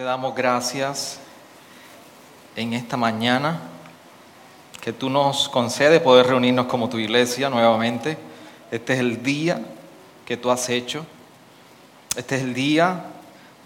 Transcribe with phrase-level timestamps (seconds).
[0.00, 1.20] Te damos gracias
[2.56, 3.60] en esta mañana
[4.80, 8.16] que tú nos concedes poder reunirnos como tu iglesia nuevamente.
[8.70, 9.60] Este es el día
[10.24, 11.04] que tú has hecho.
[12.16, 13.04] Este es el día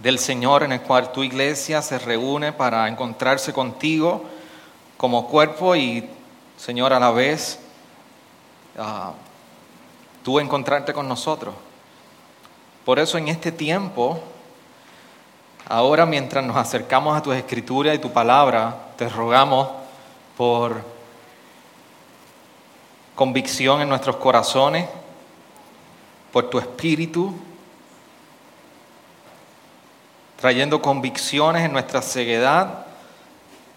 [0.03, 4.25] del Señor en el cual tu iglesia se reúne para encontrarse contigo
[4.97, 6.05] como cuerpo y,
[6.57, 7.61] Señor, a la vez
[8.77, 9.13] ah,
[10.25, 11.55] tú encontrarte con nosotros.
[12.85, 14.21] Por eso en este tiempo,
[15.67, 19.69] ahora mientras nos acercamos a tu escritura y tu palabra, te rogamos
[20.37, 20.83] por
[23.15, 24.89] convicción en nuestros corazones,
[26.33, 27.33] por tu espíritu,
[30.41, 32.87] trayendo convicciones en nuestra ceguedad,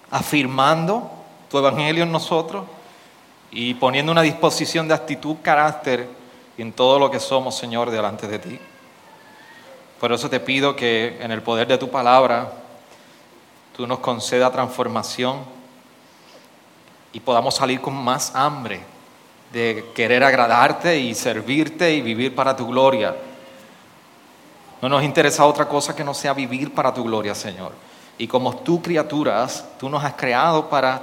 [0.09, 1.09] afirmando
[1.49, 2.65] tu evangelio en nosotros
[3.51, 6.09] y poniendo una disposición de actitud, carácter
[6.57, 8.59] en todo lo que somos, Señor, delante de ti.
[9.99, 12.51] Por eso te pido que en el poder de tu palabra
[13.75, 15.39] tú nos conceda transformación
[17.11, 18.81] y podamos salir con más hambre
[19.51, 23.15] de querer agradarte y servirte y vivir para tu gloria.
[24.83, 27.71] No nos interesa otra cosa que no sea vivir para tu gloria, Señor.
[28.19, 31.01] Y como tú criaturas, tú nos has creado para,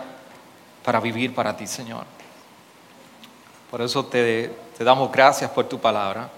[0.85, 2.05] para vivir para ti, Señor.
[3.73, 6.29] Por eso te, te damos gracias por tu palabra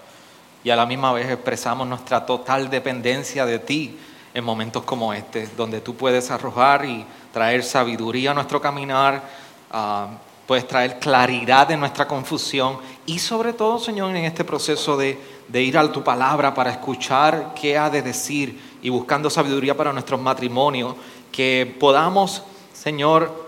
[0.67, 3.97] y a la misma vez expresamos nuestra total dependencia de ti
[4.33, 9.23] en momentos como este, donde tú puedes arrojar y traer sabiduría a nuestro caminar,
[9.71, 10.13] uh,
[10.45, 15.63] puedes traer claridad en nuestra confusión y sobre todo, Señor, en este proceso de, de
[15.63, 20.19] ir a tu palabra para escuchar qué ha de decir y buscando sabiduría para nuestros
[20.19, 20.95] matrimonios,
[21.31, 22.43] que podamos,
[22.73, 23.47] Señor,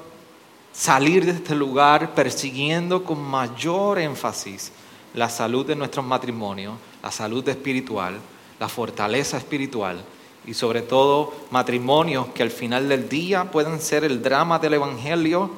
[0.72, 4.72] salir de este lugar persiguiendo con mayor énfasis
[5.14, 8.20] la salud de nuestros matrimonios, la salud espiritual,
[8.60, 10.04] la fortaleza espiritual
[10.46, 15.52] y sobre todo matrimonios que al final del día puedan ser el drama del Evangelio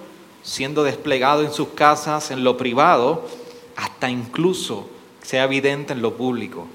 [0.44, 3.28] siendo desplegado en sus casas, en lo privado,
[3.76, 4.90] hasta incluso
[5.22, 6.68] sea evidente en lo público.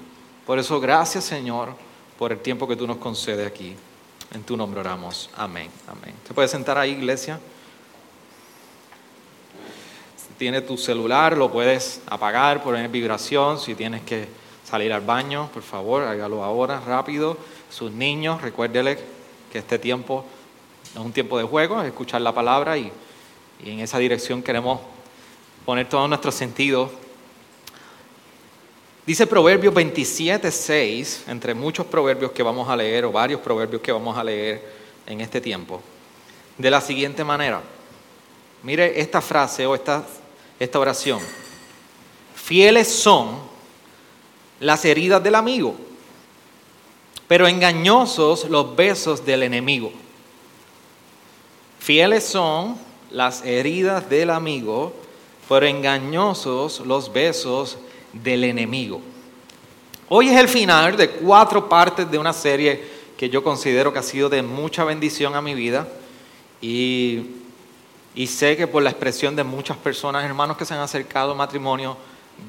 [0.45, 1.69] Por eso gracias Señor
[2.17, 3.75] por el tiempo que tú nos concedes aquí.
[4.33, 5.29] En tu nombre oramos.
[5.37, 5.69] Amén.
[5.87, 6.13] Amén.
[6.27, 7.39] ¿Se puede sentar ahí, iglesia?
[10.17, 13.57] Si tienes tu celular, lo puedes apagar, poner vibración.
[13.59, 14.27] Si tienes que
[14.67, 17.37] salir al baño, por favor, hágalo ahora, rápido.
[17.69, 18.99] Sus niños, recuérdeles
[19.51, 20.25] que este tiempo
[20.93, 22.91] es un tiempo de juego, es escuchar la palabra y,
[23.63, 24.81] y en esa dirección queremos
[25.65, 26.91] poner todos nuestros sentidos.
[29.05, 33.93] Dice Proverbios 27, 6, entre muchos proverbios que vamos a leer, o varios proverbios que
[33.93, 34.61] vamos a leer
[35.05, 35.81] en este tiempo,
[36.57, 37.61] de la siguiente manera.
[38.63, 40.05] Mire esta frase o esta,
[40.59, 41.21] esta oración.
[42.35, 43.55] Fieles son
[44.59, 45.75] las heridas del amigo,
[47.27, 49.91] pero engañosos los besos del enemigo.
[51.79, 52.77] Fieles son
[53.11, 54.93] las heridas del amigo,
[55.47, 57.77] pero engañosos los besos
[58.13, 59.01] del enemigo.
[60.09, 64.03] Hoy es el final de cuatro partes de una serie que yo considero que ha
[64.03, 65.87] sido de mucha bendición a mi vida
[66.61, 67.25] y,
[68.27, 71.97] sé que por la expresión de muchas personas, hermanos que se han acercado al matrimonio,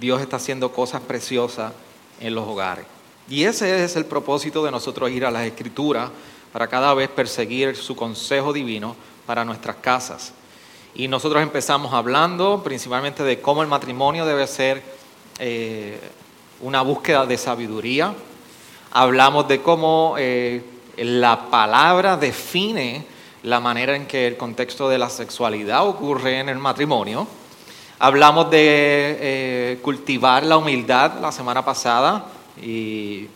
[0.01, 1.73] Dios está haciendo cosas preciosas
[2.21, 2.85] en los hogares.
[3.29, 6.11] Y ese es el propósito de nosotros ir a las escrituras
[6.53, 8.97] para cada vez perseguir su consejo divino
[9.27, 10.33] para nuestras casas.
[10.95, 14.83] Y nosotros empezamos hablando principalmente de cómo el matrimonio debe ser
[15.39, 16.01] eh,
[16.61, 18.15] una búsqueda de sabiduría.
[18.93, 20.65] Hablamos de cómo eh,
[20.97, 23.05] la palabra define
[23.43, 27.29] la manera en que el contexto de la sexualidad ocurre en el matrimonio.
[28.01, 28.59] Hablamos de
[29.21, 32.27] eh, cultivar la humildad la semana pasada
[32.63, 33.27] y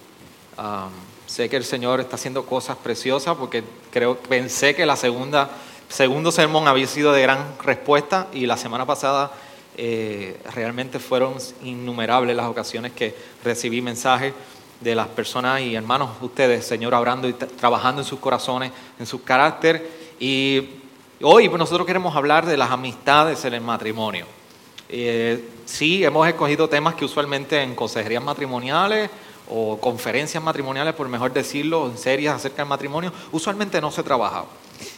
[0.56, 0.88] um,
[1.26, 5.50] sé que el Señor está haciendo cosas preciosas porque creo pensé que la segunda
[5.88, 9.32] segundo sermón había sido de gran respuesta y la semana pasada
[9.76, 14.32] eh, realmente fueron innumerables las ocasiones que recibí mensajes
[14.80, 18.70] de las personas y hermanos ustedes, Señor, obrando y trabajando en sus corazones,
[19.00, 19.90] en su carácter.
[20.20, 20.68] Y
[21.20, 24.26] hoy nosotros queremos hablar de las amistades en el matrimonio.
[24.94, 29.08] Eh, sí, hemos escogido temas que usualmente en consejerías matrimoniales
[29.48, 34.44] o conferencias matrimoniales, por mejor decirlo, en series acerca del matrimonio, usualmente no se trabaja.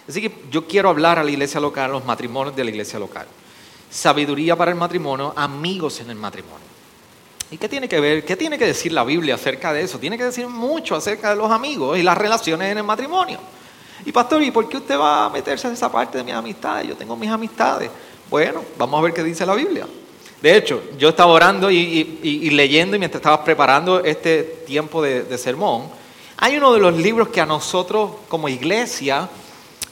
[0.09, 2.99] Así que yo quiero hablar a la iglesia local, a los matrimonios de la iglesia
[2.99, 3.27] local.
[3.89, 6.67] Sabiduría para el matrimonio, amigos en el matrimonio.
[7.53, 10.01] ¿Y qué tiene que ver, qué tiene que decir la Biblia acerca de eso?
[10.01, 13.39] Tiene que decir mucho acerca de los amigos y las relaciones en el matrimonio.
[14.05, 16.89] Y pastor, ¿y por qué usted va a meterse en esa parte de mis amistades?
[16.89, 17.91] Yo tengo mis amistades.
[18.35, 19.87] Bueno, vamos a ver qué dice la Biblia.
[20.43, 25.85] De hecho, yo estaba orando y, leyendo y mientras estaba preparando este tiempo de, sermón,
[26.39, 29.29] hay uno de los libros que a nosotros como iglesia,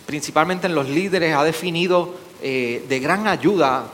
[0.06, 3.84] principalmente en los líderes, ha definido eh, de gran ayuda,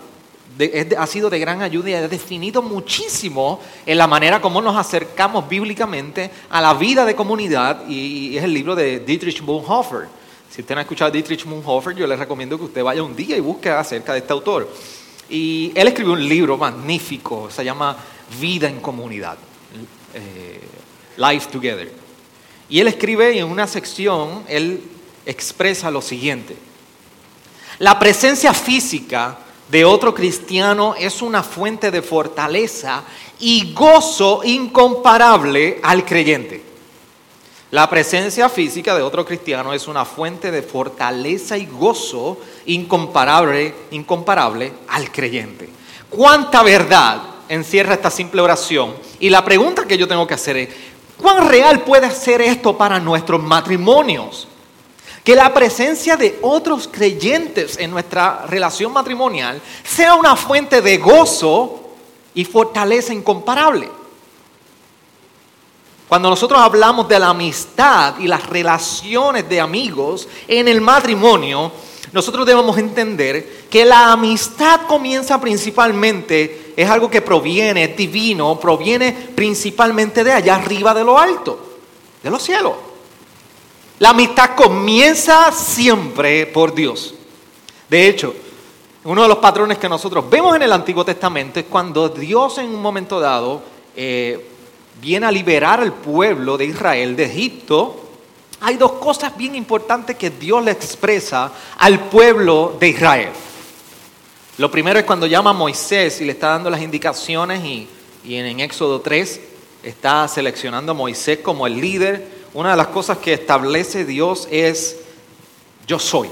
[0.97, 5.47] ha sido de gran ayuda y ha definido muchísimo en la manera como nos acercamos
[5.47, 10.09] bíblicamente a la vida de comunidad y, es el libro de Dietrich Bonhoeffer.
[10.51, 13.15] Si usted no ha escuchado a Dietrich Bonhoeffer, yo le recomiendo que usted vaya un
[13.15, 14.69] día y busque acerca de este autor.
[15.29, 17.97] Y él escribió un libro magnífico, se llama
[18.41, 19.37] Vida en Comunidad,
[20.15, 20.61] eh,
[21.17, 21.93] Life Together.
[22.71, 24.83] Y él escribe en una sección, él
[25.27, 26.57] expresa lo siguiente.
[27.79, 29.39] La presencia física
[29.71, 33.05] de otro cristiano es una fuente de fortaleza
[33.39, 36.68] y gozo incomparable al creyente.
[37.71, 44.73] La presencia física de otro cristiano es una fuente de fortaleza y gozo incomparable, incomparable
[44.89, 45.69] al creyente.
[46.09, 48.95] ¿Cuánta verdad encierra esta simple oración?
[49.21, 50.69] Y la pregunta que yo tengo que hacer es,
[51.19, 54.49] ¿cuán real puede ser esto para nuestros matrimonios?
[55.23, 61.91] Que la presencia de otros creyentes en nuestra relación matrimonial sea una fuente de gozo
[62.33, 63.98] y fortaleza incomparable.
[66.09, 71.71] Cuando nosotros hablamos de la amistad y las relaciones de amigos en el matrimonio,
[72.13, 79.13] nosotros debemos entender que la amistad comienza principalmente, es algo que proviene, es divino, proviene
[79.13, 81.77] principalmente de allá arriba de lo alto,
[82.23, 82.73] de los cielos.
[83.99, 87.15] La amistad comienza siempre por Dios.
[87.91, 88.35] De hecho,
[89.05, 92.75] uno de los patrones que nosotros vemos en el Antiguo Testamento es cuando Dios en
[92.75, 93.61] un momento dado
[93.95, 94.58] eh,
[95.01, 98.09] viene a liberar al pueblo de Israel de Egipto,
[98.61, 103.31] hay dos cosas bien importantes que Dios le expresa al pueblo de Israel.
[104.59, 107.89] Lo primero es cuando llama a Moisés y le está dando las indicaciones y,
[108.25, 109.41] en, Éxodo 3
[109.85, 112.27] está seleccionando a Moisés como el líder.
[112.55, 114.97] Una de las cosas que establece Dios es,
[115.87, 116.29] yo soy.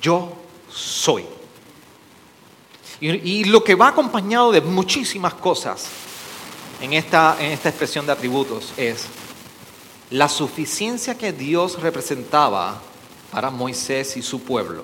[0.00, 0.32] Yo
[0.70, 1.26] soy.
[3.00, 5.86] Y, lo que va acompañado de muchísimas cosas
[6.80, 9.06] en esta, en esta expresión de atributos es
[10.10, 12.80] la suficiencia que Dios representaba
[13.30, 14.82] para Moisés y su pueblo.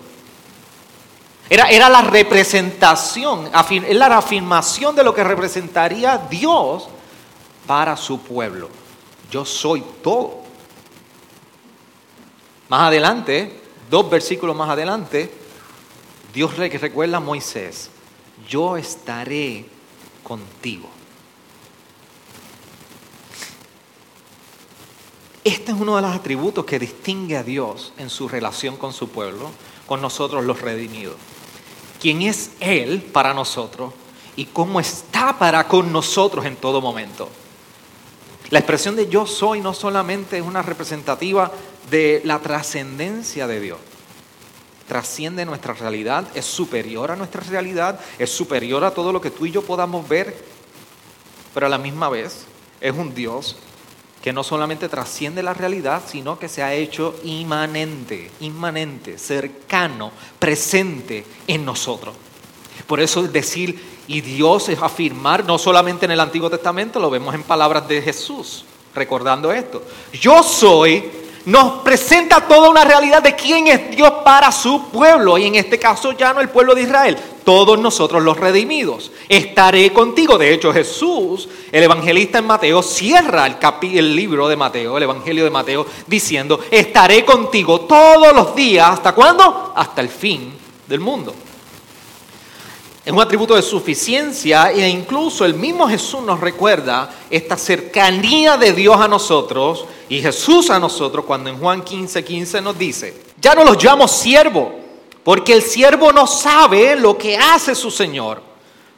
[1.50, 3.50] Era, era la representación,
[3.86, 6.88] era la afirmación de lo que representaría Dios
[7.66, 8.68] para su pueblo.
[9.30, 10.42] Yo soy todo.
[12.68, 15.32] Más adelante, dos versículos más adelante,
[16.32, 17.90] Dios recuerda a Moisés,
[18.48, 19.64] yo estaré
[20.22, 20.88] contigo.
[25.44, 29.10] Este es uno de los atributos que distingue a Dios en su relación con su
[29.10, 29.50] pueblo,
[29.86, 31.16] con nosotros los redimidos.
[32.00, 33.92] ¿Quién es Él para nosotros
[34.36, 37.28] y cómo está para con nosotros en todo momento?
[38.50, 41.50] La expresión de yo soy no solamente es una representativa
[41.90, 43.78] de la trascendencia de Dios,
[44.86, 49.46] trasciende nuestra realidad, es superior a nuestra realidad, es superior a todo lo que tú
[49.46, 50.36] y yo podamos ver,
[51.52, 52.46] pero a la misma vez
[52.80, 53.56] es un Dios
[54.22, 61.26] que no solamente trasciende la realidad, sino que se ha hecho inmanente, inmanente, cercano, presente
[61.46, 62.14] en nosotros.
[62.86, 67.10] Por eso es decir, y Dios es afirmar, no solamente en el Antiguo Testamento, lo
[67.10, 68.64] vemos en palabras de Jesús,
[68.94, 69.82] recordando esto.
[70.12, 75.46] Yo soy nos presenta toda una realidad de quién es Dios para su pueblo, y
[75.46, 79.12] en este caso ya no el pueblo de Israel, todos nosotros los redimidos.
[79.28, 80.38] Estaré contigo.
[80.38, 85.50] De hecho, Jesús, el evangelista en Mateo, cierra el, libro de Mateo, el Evangelio de
[85.50, 88.88] Mateo, diciendo, estaré contigo todos los días.
[88.88, 89.72] ¿Hasta cuándo?
[89.76, 90.54] Hasta el fin
[90.88, 91.34] del mundo.
[93.04, 98.72] Es un atributo de suficiencia e incluso el mismo Jesús nos recuerda esta cercanía de
[98.72, 103.54] Dios a nosotros y Jesús a nosotros cuando en Juan 15, 15 nos dice, ya
[103.54, 104.72] no los llamo siervo,
[105.22, 108.40] porque el siervo no sabe lo que hace su Señor,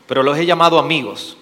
[0.07, 1.37] pero los he llamado amigos,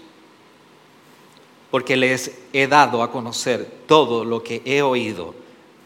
[1.70, 5.34] porque les he dado a conocer todo lo que he oído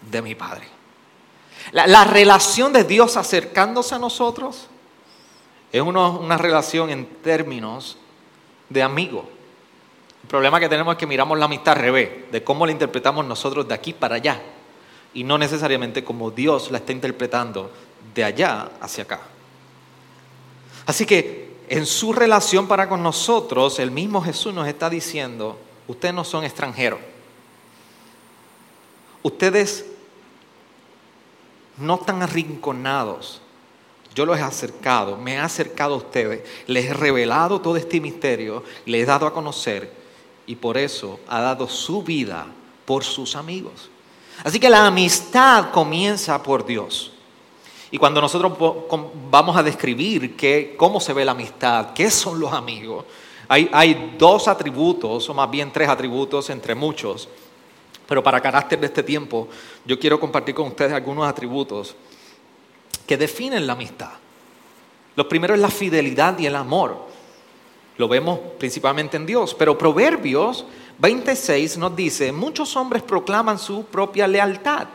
[0.09, 0.69] de mi Padre.
[1.73, 4.69] La, la relación de Dios acercándose a nosotros
[5.73, 7.99] es una relación en términos
[8.69, 9.29] de amigo.
[10.23, 13.25] El problema que tenemos es que miramos la amistad al revés, de cómo la interpretamos
[13.25, 14.41] nosotros de aquí para allá,
[15.15, 17.71] y no necesariamente como Dios la está interpretando
[18.15, 19.21] de allá hacia acá.
[20.87, 26.15] Así que en su relación para con nosotros, el mismo Jesús nos está diciendo, ustedes
[26.15, 27.01] no son extranjeros.
[29.23, 29.85] Ustedes
[31.77, 33.43] no están arrinconados.
[34.15, 38.65] Yo los he acercado, me he acercado a ustedes, les he revelado todo este misterio,
[38.87, 39.93] les he dado a conocer
[40.47, 42.47] y por eso ha dado su vida
[42.85, 43.91] por sus amigos.
[44.43, 47.13] Así que la amistad comienza por Dios.
[47.91, 48.53] Y cuando nosotros
[49.31, 50.37] vamos a describir
[50.77, 53.05] cómo se ve la amistad, qué son los amigos,
[53.49, 57.29] hay dos atributos, o más bien tres atributos entre muchos,
[58.07, 59.49] pero para carácter de este tiempo,
[59.85, 61.95] yo quiero compartir con ustedes algunos atributos
[63.09, 64.13] que definen la amistad.
[65.17, 67.09] Lo primero es la fidelidad y el amor.
[67.97, 70.65] Lo vemos principalmente en Dios, pero Proverbios
[70.99, 74.87] 26 nos dice, muchos hombres proclaman su propia lealtad,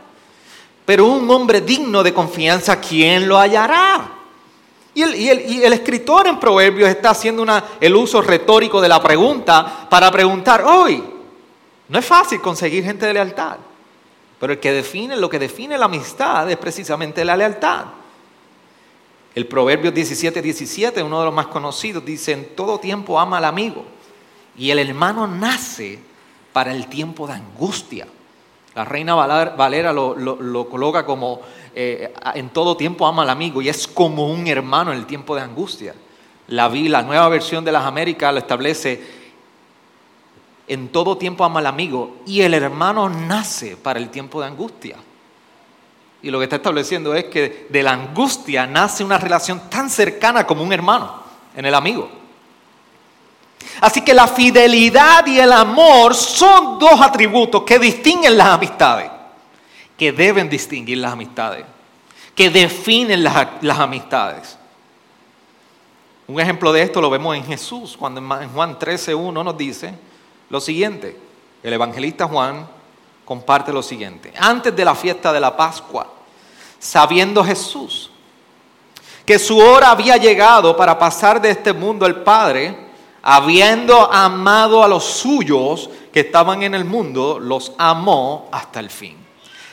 [0.85, 4.11] pero un hombre digno de confianza, ¿quién lo hallará?
[4.93, 7.45] Y el, escritor en Proverbios está haciendo
[7.81, 11.03] el uso retórico de la pregunta para preguntar, hoy,
[11.89, 13.57] no es fácil conseguir gente de lealtad,
[14.39, 17.85] pero el que define, lo que define la amistad es precisamente la lealtad.
[19.35, 23.45] El Proverbio 17, 17, uno de los más conocidos, dice, en todo tiempo ama al
[23.45, 23.83] amigo
[24.57, 25.99] y el hermano nace
[26.51, 28.07] para el tiempo de angustia.
[28.75, 31.41] La reina Valera lo, coloca como
[31.75, 35.35] eh, en todo tiempo ama al amigo y es como un hermano en el tiempo
[35.35, 35.95] de angustia.
[36.47, 39.01] La, la nueva versión de las Américas lo establece
[40.67, 44.97] en todo tiempo ama al amigo y el hermano nace para el tiempo de angustia.
[46.23, 50.47] Y lo que está estableciendo es que de la angustia nace una relación tan cercana
[50.47, 51.21] como un hermano
[51.53, 52.09] en el amigo.
[53.81, 59.11] Así que la fidelidad y el amor son dos atributos que distinguen las amistades,
[59.97, 61.65] que deben distinguir las amistades,
[62.33, 64.57] que definen las, las amistades.
[66.27, 69.93] Un ejemplo de esto lo vemos en Jesús, cuando en Juan 13.1 nos dice
[70.49, 71.17] lo siguiente,
[71.61, 72.65] el evangelista Juan
[73.25, 74.33] comparte lo siguiente.
[74.37, 76.07] Antes de la fiesta de la Pascua,
[76.79, 78.09] sabiendo Jesús
[79.25, 82.77] que su hora había llegado para pasar de este mundo al Padre,
[83.21, 89.17] habiendo amado a los suyos que estaban en el mundo, los amó hasta el fin.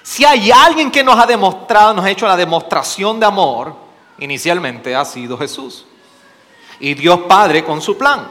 [0.03, 3.75] Si hay alguien que nos ha demostrado, nos ha hecho la demostración de amor,
[4.19, 5.85] inicialmente ha sido Jesús.
[6.79, 8.29] Y Dios Padre con su plan.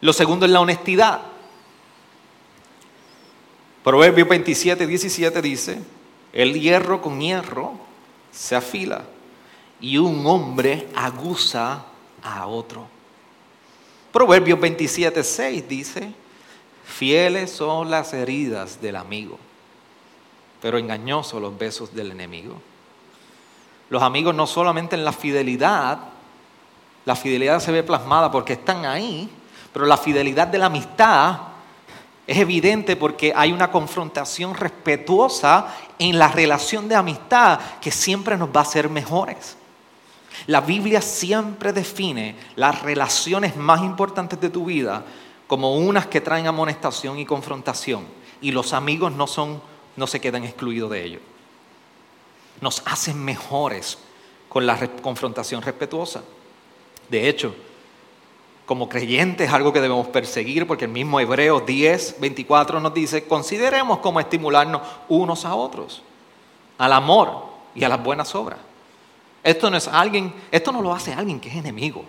[0.00, 1.20] Lo segundo es la honestidad.
[3.82, 5.82] Proverbios 27, 17 dice,
[6.32, 7.74] el hierro con hierro
[8.30, 9.02] se afila
[9.80, 11.84] y un hombre aguza
[12.22, 12.86] a otro.
[14.12, 16.12] Proverbios 27, 6 dice,
[16.84, 19.38] fieles son las heridas del amigo,
[20.60, 22.60] pero engañosos los besos del enemigo.
[23.90, 25.98] Los amigos no solamente en la fidelidad,
[27.04, 29.28] la fidelidad se ve plasmada porque están ahí,
[29.72, 31.51] pero la fidelidad de la amistad
[32.32, 38.48] es evidente porque hay una confrontación respetuosa en la relación de amistad que siempre nos
[38.48, 39.56] va a hacer mejores.
[40.46, 45.04] La Biblia siempre define las relaciones más importantes de tu vida
[45.46, 48.06] como unas que traen amonestación y confrontación
[48.40, 49.60] y los amigos no son
[49.94, 51.20] no se quedan excluidos de ello.
[52.62, 53.98] Nos hacen mejores
[54.48, 56.22] con la confrontación respetuosa.
[57.10, 57.54] De hecho,
[58.72, 63.24] como creyentes es algo que debemos perseguir porque el mismo Hebreos 10, 24 nos dice,
[63.24, 66.00] consideremos cómo estimularnos unos a otros,
[66.78, 68.58] al amor y a las buenas obras.
[69.44, 72.02] Esto no es alguien, esto no lo hace alguien que es enemigo.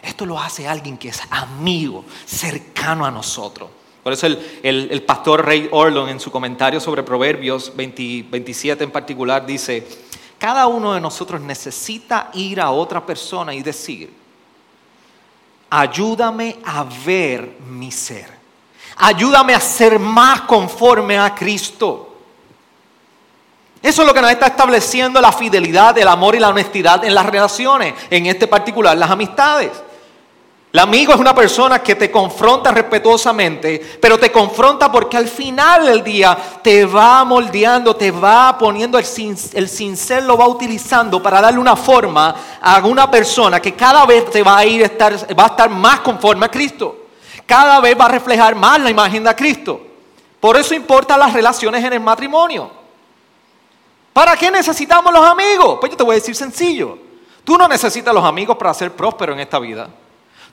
[0.00, 3.68] Esto lo hace alguien que es amigo, cercano a nosotros.
[4.02, 4.26] Por eso
[4.62, 9.86] el, pastor Ray Orlon en su comentario sobre Proverbios 27 en particular dice,
[10.38, 14.19] cada uno de nosotros necesita ir a otra persona y decir,
[15.70, 18.40] ayúdame a ver mi ser.
[18.96, 22.08] Ayúdame a ser más conforme a Cristo.
[23.82, 27.14] Eso es lo que nos está estableciendo la fidelidad, el amor y la honestidad en
[27.14, 29.70] las relaciones, en este particular las amistades.
[30.72, 35.86] El amigo es una persona que te confronta respetuosamente, pero te confronta porque al final
[35.86, 39.04] del día te va moldeando, te va poniendo el,
[39.54, 44.30] el cincel, lo va utilizando para darle una forma a una persona que cada vez
[44.30, 47.06] te va a ir estar, va a estar más conforme a Cristo.
[47.44, 49.80] Cada vez va a reflejar más la imagen de Cristo.
[50.38, 52.70] Por eso importan las relaciones en el matrimonio.
[54.12, 55.78] ¿Para qué necesitamos los amigos?
[55.80, 56.96] Pues yo te voy a decir sencillo.
[57.42, 59.88] Tú no necesitas los amigos para ser próspero en esta vida.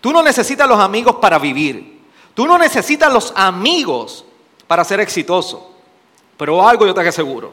[0.01, 2.01] Tú no necesitas los amigos para vivir.
[2.33, 4.23] Tú no necesitas los amigos
[4.67, 5.71] para ser exitoso,
[6.37, 7.51] pero algo yo te aseguro,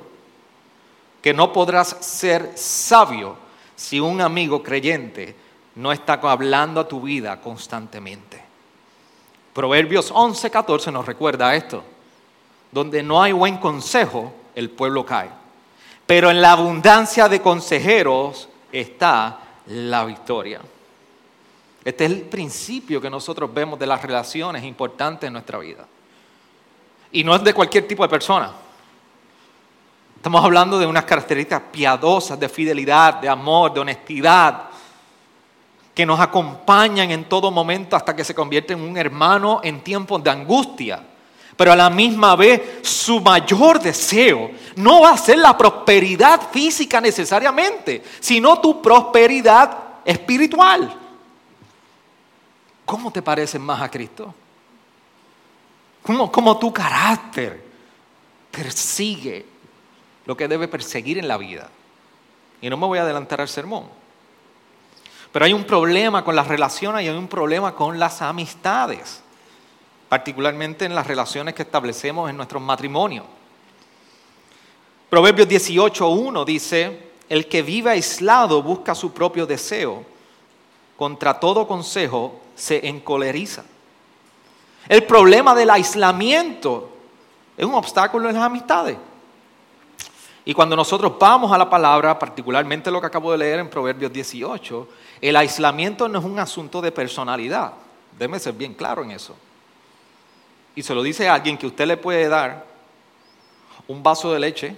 [1.23, 3.37] que no podrás ser sabio
[3.75, 5.35] si un amigo creyente
[5.77, 8.43] no está hablando a tu vida constantemente.
[9.55, 11.83] Proverbios 11, 14 nos recuerda esto.
[12.71, 15.31] Donde no hay buen consejo, el pueblo cae.
[16.07, 20.61] Pero en la abundancia de consejeros está la victoria.
[21.85, 25.87] Este es el principio que nosotros vemos de las relaciones importantes en nuestra vida.
[27.13, 28.53] Y no es de cualquier tipo de persona.
[30.17, 34.63] Estamos hablando de unas características piadosas, de fidelidad, de amor, de honestidad,
[35.95, 40.25] que nos acompañan en todo momento hasta que se convierte en un hermano en tiempos
[40.25, 41.03] de angustia.
[41.57, 47.01] Pero a la misma vez su mayor deseo no va a ser la prosperidad física
[47.01, 51.04] necesariamente, sino tu prosperidad espiritual.
[52.85, 54.35] ¿Cómo te pareces más a Cristo?
[56.03, 57.65] ¿Cómo, tu carácter
[58.51, 59.47] persigue
[60.27, 61.71] lo que debe perseguir en la vida?
[62.61, 63.87] Y no me voy a adelantar al sermón.
[65.33, 69.23] Pero hay un problema con las relaciones y hay un problema con las amistades,
[70.09, 73.25] particularmente en las relaciones que establecemos en nuestros matrimonios.
[75.09, 80.05] Proverbios 18.1 dice, el que vive aislado busca su propio deseo,
[80.97, 83.65] contra todo consejo se encoleriza.
[84.89, 86.91] El problema del aislamiento
[87.57, 88.97] es un obstáculo en las amistades.
[90.45, 94.13] Y cuando nosotros vamos a la palabra, particularmente lo que acabo de leer en Proverbios
[94.13, 94.89] 18,
[95.23, 97.73] el aislamiento no es un asunto de personalidad.
[98.19, 99.35] Déjeme ser bien claro en eso.
[100.77, 102.67] Y se lo dice a alguien que usted le puede dar
[103.89, 104.77] un vaso de leche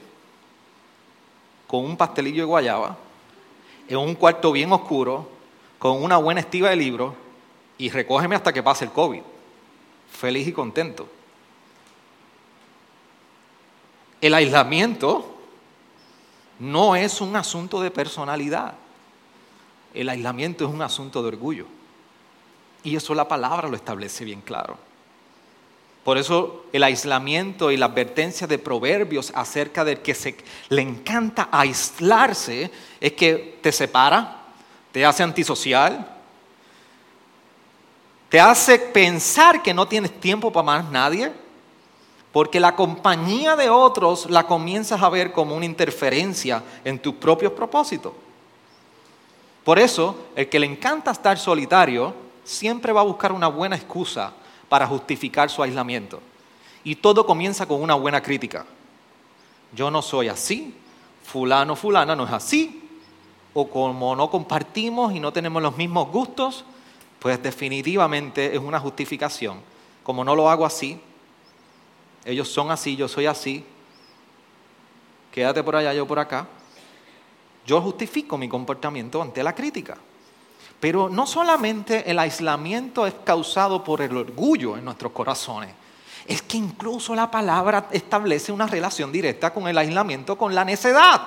[1.66, 2.96] con un pastelillo de guayaba
[3.88, 5.28] en un cuarto bien oscuro
[5.78, 7.14] con una buena estiva de libros
[7.78, 9.22] y recógeme hasta que pase el COVID.
[10.10, 11.08] Feliz y contento.
[14.20, 15.36] El aislamiento
[16.58, 18.74] no es un asunto de personalidad.
[19.92, 21.66] El aislamiento es un asunto de orgullo.
[22.82, 24.78] Y eso la palabra lo establece bien claro.
[26.04, 30.36] Por eso el aislamiento y la advertencia de proverbios acerca del que se,
[30.68, 34.44] le encanta aislarse es que te separa,
[34.92, 36.15] te hace antisocial,
[38.28, 41.32] te hace pensar que no tienes tiempo para más nadie,
[42.32, 47.52] porque la compañía de otros la comienzas a ver como una interferencia en tus propios
[47.52, 48.12] propósitos.
[49.64, 54.32] Por eso, el que le encanta estar solitario siempre va a buscar una buena excusa
[54.68, 56.20] para justificar su aislamiento.
[56.84, 58.64] Y todo comienza con una buena crítica.
[59.72, 60.74] Yo no soy así,
[61.24, 62.88] fulano, fulana no es así,
[63.54, 66.64] o como no compartimos y no tenemos los mismos gustos,
[67.26, 69.58] pues definitivamente es una justificación.
[70.04, 71.00] Como no lo hago así,
[72.24, 73.66] ellos son así, yo soy así,
[75.32, 76.46] quédate por allá, yo por acá.
[77.66, 79.96] Yo justifico mi comportamiento ante la crítica.
[80.78, 85.74] Pero no solamente el aislamiento es causado por el orgullo en nuestros corazones,
[86.28, 91.22] es que incluso la palabra establece una relación directa con el aislamiento, con la necedad.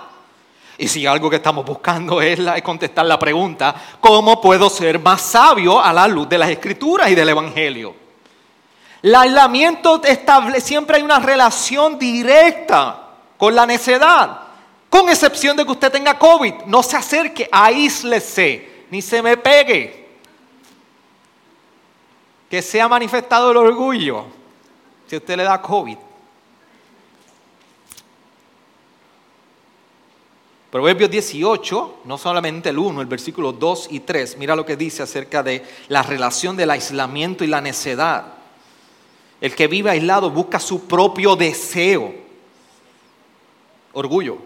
[0.79, 5.21] Y si algo que estamos buscando es, es, contestar la pregunta, ¿cómo puedo ser más
[5.21, 7.93] sabio a la luz de las escrituras y del Evangelio?
[9.03, 10.01] El aislamiento
[10.61, 14.39] siempre hay una relación directa con la necedad.
[14.89, 20.07] Con excepción de que usted tenga COVID, no se acerque, aíslese, ni se me pegue.
[22.49, 24.25] Que sea manifestado el orgullo
[25.07, 25.97] si usted le da COVID.
[30.71, 35.01] Proverbios 18, no solamente el 1, el versículo 2 y 3, mira lo que dice
[35.01, 38.33] acerca de la relación del aislamiento y la necedad.
[39.41, 42.13] El que vive aislado busca su propio deseo.
[43.93, 44.37] Orgullo.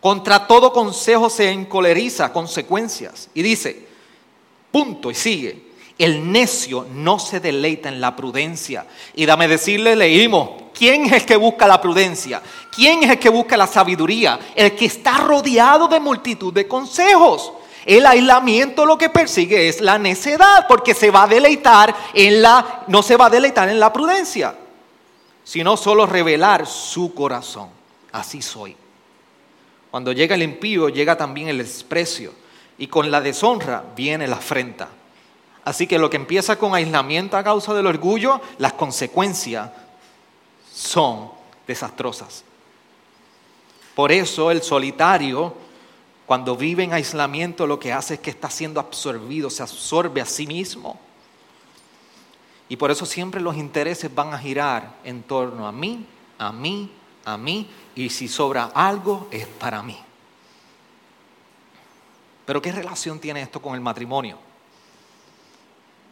[0.00, 3.28] Contra todo consejo se encoleriza, consecuencias.
[3.34, 3.86] Y dice,
[4.70, 5.71] punto, y sigue.
[5.98, 8.86] El necio no se deleita en la prudencia.
[9.14, 12.42] Y dame decirle, leímos, ¿quién es el que busca la prudencia?
[12.74, 14.38] ¿Quién es el que busca la sabiduría?
[14.54, 17.52] El que está rodeado de multitud de consejos.
[17.84, 22.84] El aislamiento lo que persigue es la necedad, porque se va a deleitar en la,
[22.86, 24.54] no se va a deleitar en la prudencia,
[25.42, 27.68] sino solo revelar su corazón.
[28.12, 28.76] Así soy.
[29.90, 32.32] Cuando llega el impío, llega también el desprecio,
[32.78, 34.88] y con la deshonra viene la afrenta.
[35.64, 39.70] Así que lo que empieza con aislamiento a causa del orgullo, las consecuencias
[40.72, 41.30] son
[41.66, 42.44] desastrosas.
[43.94, 45.54] Por eso el solitario
[46.26, 50.24] cuando vive en aislamiento lo que hace es que está siendo absorbido, se absorbe a
[50.24, 50.98] sí mismo.
[52.68, 56.06] Y por eso siempre los intereses van a girar en torno a mí,
[56.38, 56.90] a mí,
[57.24, 59.98] a mí, y si sobra algo es para mí.
[62.46, 64.38] Pero ¿qué relación tiene esto con el matrimonio?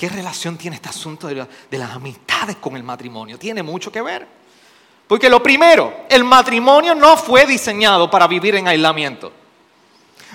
[0.01, 3.39] ¿Qué relación tiene este asunto de, las amistades con el matrimonio?
[3.39, 4.27] Tiene mucho que ver.
[5.07, 9.31] Porque lo primero, el matrimonio no fue diseñado para vivir en aislamiento.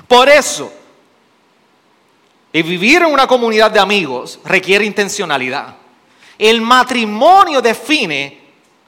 [0.07, 0.71] Por eso,
[2.53, 5.77] el vivir en una comunidad de amigos requiere intencionalidad.
[6.37, 8.39] El matrimonio define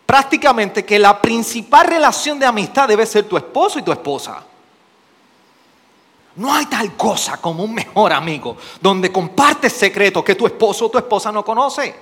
[0.06, 4.46] prácticamente que la principal relación de amistad debe ser tu esposo y tu esposa.
[6.38, 10.90] No hay tal cosa como un mejor amigo donde compartes secretos que tu esposo o
[10.90, 11.96] tu esposa no conoce.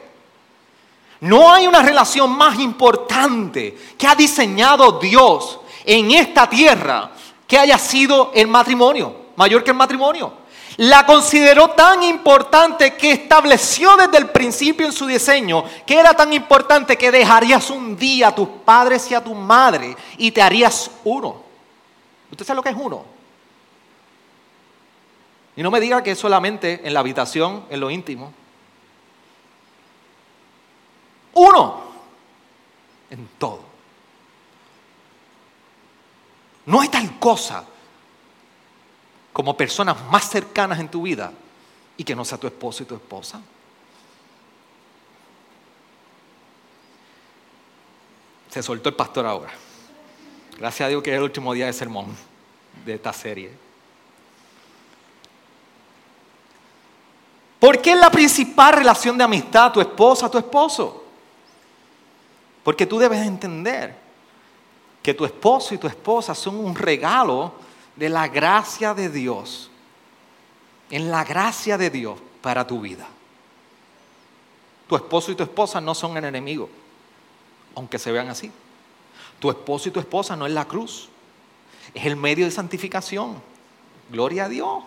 [1.22, 7.12] No hay una relación más importante que ha diseñado Dios en esta tierra
[7.48, 10.46] que haya sido el matrimonio, mayor que el matrimonio.
[10.78, 16.34] La consideró tan importante que estableció desde el principio en su diseño que era tan
[16.34, 20.92] importante que dejarías un día a tus padres y a tu madre y te harías
[21.06, 21.38] uno.
[22.30, 23.15] ¿Usted sabe lo que es uno?
[25.56, 28.34] Y no me diga que es solamente en la habitación, en lo íntimo.
[31.34, 31.82] Uno,
[33.10, 33.62] en todo.
[36.66, 37.66] No hay tal cosa
[39.32, 41.32] como personas más cercanas en tu vida
[41.98, 43.42] y que no sea tu esposo y tu esposa.
[48.50, 49.54] Se soltó el pastor ahora.
[50.58, 52.16] Gracias a Dios que es el último día de sermón
[52.86, 53.65] de esta serie.
[57.66, 61.04] ¿Por qué es la principal relación de amistad tu esposa, tu esposo?
[62.64, 63.96] Porque tú debes entender
[65.02, 67.54] que tu esposo y tu esposa son un regalo
[67.96, 69.72] de la gracia de Dios.
[70.92, 73.08] En la gracia de Dios para tu vida.
[74.88, 76.70] Tu esposo y tu esposa no son el enemigo,
[77.74, 78.52] aunque se vean así.
[79.40, 81.10] Tu esposo y tu esposa no es la cruz,
[81.96, 83.42] es el medio de santificación.
[84.12, 84.84] Gloria a Dios.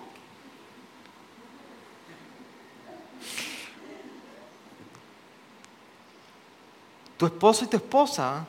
[7.19, 8.47] Tu esposo y tu esposa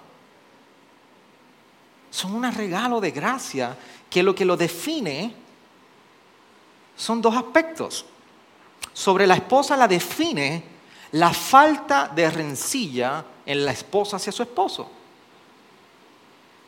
[2.10, 3.76] son un regalo de gracia
[4.10, 5.34] que lo que lo define
[6.96, 8.06] son dos aspectos.
[8.94, 10.64] Sobre la esposa la define
[11.14, 14.90] la falta de rencilla en la esposa hacia su esposo.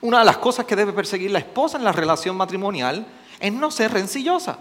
[0.01, 3.05] Una de las cosas que debe perseguir la esposa en la relación matrimonial
[3.39, 4.57] es no ser rencillosa.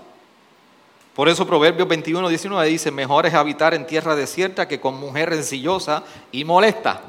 [1.15, 5.31] Por eso Proverbios 21, 19 dice, mejor es habitar en tierra desierta que con mujer
[5.31, 7.03] rencillosa y molesta.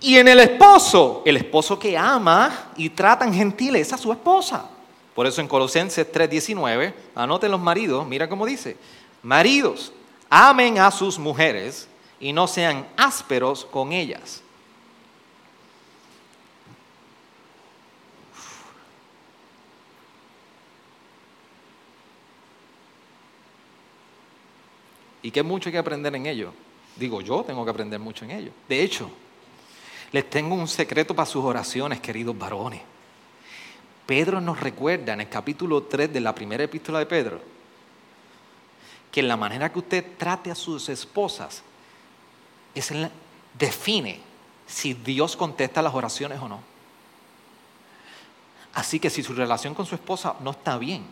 [0.00, 4.68] Y en el esposo, el esposo que ama y trata en gentileza a su esposa.
[5.14, 8.76] Por eso en Colosenses 3:19, anoten los maridos, mira cómo dice,
[9.22, 9.92] maridos,
[10.28, 11.88] amen a sus mujeres
[12.20, 14.42] y no sean ásperos con ellas.
[25.22, 26.52] Y que mucho hay que aprender en ello.
[26.94, 28.52] Digo, yo tengo que aprender mucho en ello.
[28.68, 29.10] De hecho,
[30.16, 32.80] les tengo un secreto para sus oraciones, queridos varones.
[34.06, 37.38] Pedro nos recuerda en el capítulo 3 de la primera epístola de Pedro
[39.12, 41.62] que la manera que usted trate a sus esposas
[42.74, 42.90] es
[43.58, 44.18] define
[44.66, 46.60] si Dios contesta las oraciones o no.
[48.72, 51.04] Así que si su relación con su esposa no está bien,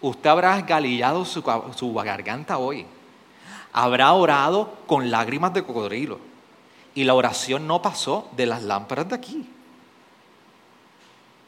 [0.00, 1.42] usted habrá galillado su,
[1.74, 2.86] su garganta hoy,
[3.72, 6.27] habrá orado con lágrimas de cocodrilo,
[6.94, 9.48] y la oración no pasó de las lámparas de aquí.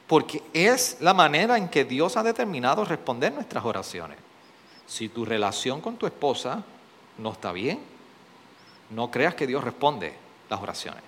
[0.06, 4.18] Porque es la manera en que Dios ha determinado responder nuestras oraciones.
[4.86, 6.64] Si tu relación con tu esposa
[7.18, 7.80] no está bien,
[8.90, 10.12] no creas que Dios responde
[10.48, 11.02] las oraciones.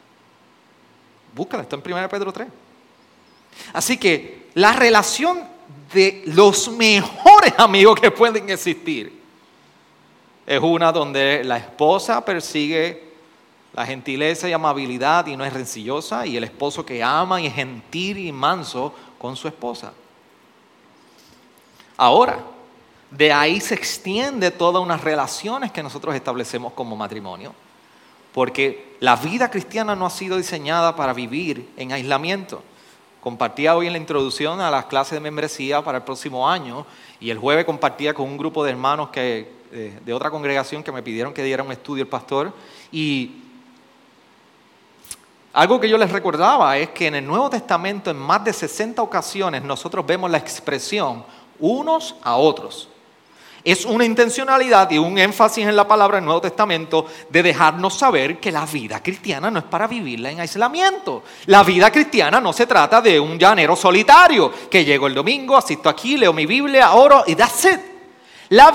[1.35, 2.49] Búscala, está en 1 Pedro 3.
[3.73, 5.49] Así que la relación
[5.93, 9.21] de los mejores amigos que pueden existir
[10.47, 13.12] es una donde la esposa persigue
[13.73, 17.55] la gentileza y amabilidad y no es rencillosa, y el esposo que ama y es
[17.55, 19.93] gentil y manso con su esposa.
[21.97, 22.39] Ahora,
[23.11, 27.55] de ahí se extiende todas unas relaciones que nosotros establecemos como matrimonio,
[28.33, 32.63] porque la vida cristiana no ha sido diseñada para vivir en aislamiento.
[33.21, 36.85] Compartía hoy en la introducción a las clases de membresía para el próximo año
[37.21, 40.91] y el jueves compartía con un grupo de hermanos que, eh, de otra congregación que
[40.91, 42.53] me pidieron que diera un estudio el pastor
[42.91, 43.42] y
[45.53, 49.03] algo que yo les recordaba es que en el Nuevo Testamento en más de 60
[49.03, 51.25] ocasiones nosotros vemos la expresión
[51.59, 52.89] unos a otros.
[53.65, 58.41] Es una intencionalidad y un énfasis en la palabra del Nuevo Testamento de dejarnos saber
[58.41, 61.23] que la vida cristiana no es para vivirla en aislamiento.
[61.47, 65.89] La vida cristiana no se trata de un llanero solitario que llego el domingo, asisto
[65.89, 67.81] aquí, leo mi Biblia, oro y that's it.
[68.49, 68.73] La,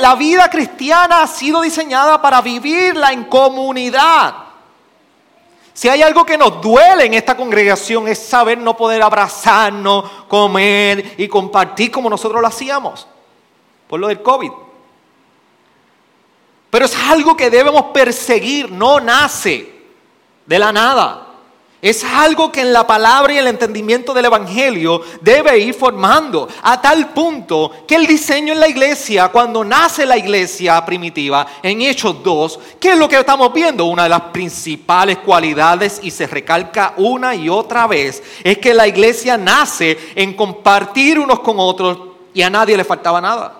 [0.00, 4.51] la vida cristiana ha sido diseñada para vivirla en comunidad.
[5.74, 11.14] Si hay algo que nos duele en esta congregación es saber no poder abrazarnos, comer
[11.16, 13.06] y compartir como nosotros lo hacíamos
[13.88, 14.50] por lo del COVID.
[16.70, 19.70] Pero es algo que debemos perseguir, no nace
[20.46, 21.31] de la nada.
[21.82, 26.80] Es algo que en la palabra y el entendimiento del Evangelio debe ir formando a
[26.80, 32.22] tal punto que el diseño en la iglesia, cuando nace la iglesia primitiva, en Hechos
[32.22, 33.86] 2, ¿qué es lo que estamos viendo?
[33.86, 38.86] Una de las principales cualidades y se recalca una y otra vez, es que la
[38.86, 41.98] iglesia nace en compartir unos con otros
[42.32, 43.58] y a nadie le faltaba nada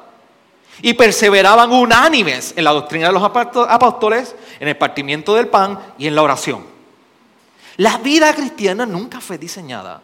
[0.80, 6.06] y perseveraban unánimes en la doctrina de los apóstoles, en el partimiento del pan y
[6.06, 6.71] en la oración.
[7.76, 10.00] La vida cristiana nunca fue diseñada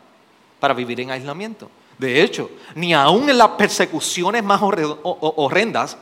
[0.61, 1.71] para vivir en aislamiento.
[1.99, 5.97] De hecho, ni aún en las persecuciones más horrendas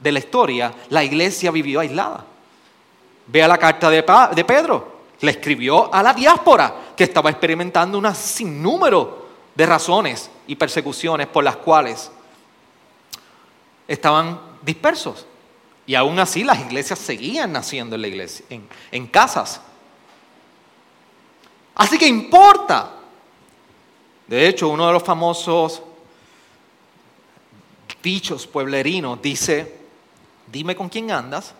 [0.00, 2.24] de la historia, la iglesia vivió aislada.
[3.26, 9.26] Vea la carta de Pedro, le escribió a la diáspora que estaba experimentando un sinnúmero
[9.54, 12.10] de razones y persecuciones por las cuales
[13.88, 15.26] estaban dispersos.
[15.86, 18.44] Y aún así las iglesias seguían naciendo en la iglesia,
[18.90, 19.60] en, casas.
[21.76, 22.92] Así que importa.
[24.26, 25.82] De hecho, uno de los famosos
[28.02, 29.78] dichos pueblerinos dice,
[30.46, 31.54] dime con quién andas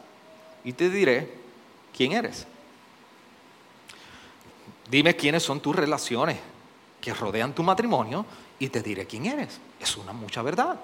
[0.65, 1.33] y te diré
[1.95, 2.47] quién eres.
[4.89, 6.39] Dime quiénes son tus relaciones
[7.01, 8.25] que rodean tu matrimonio
[8.59, 9.61] y te diré quién eres.
[9.79, 10.79] Es una mucha verdad.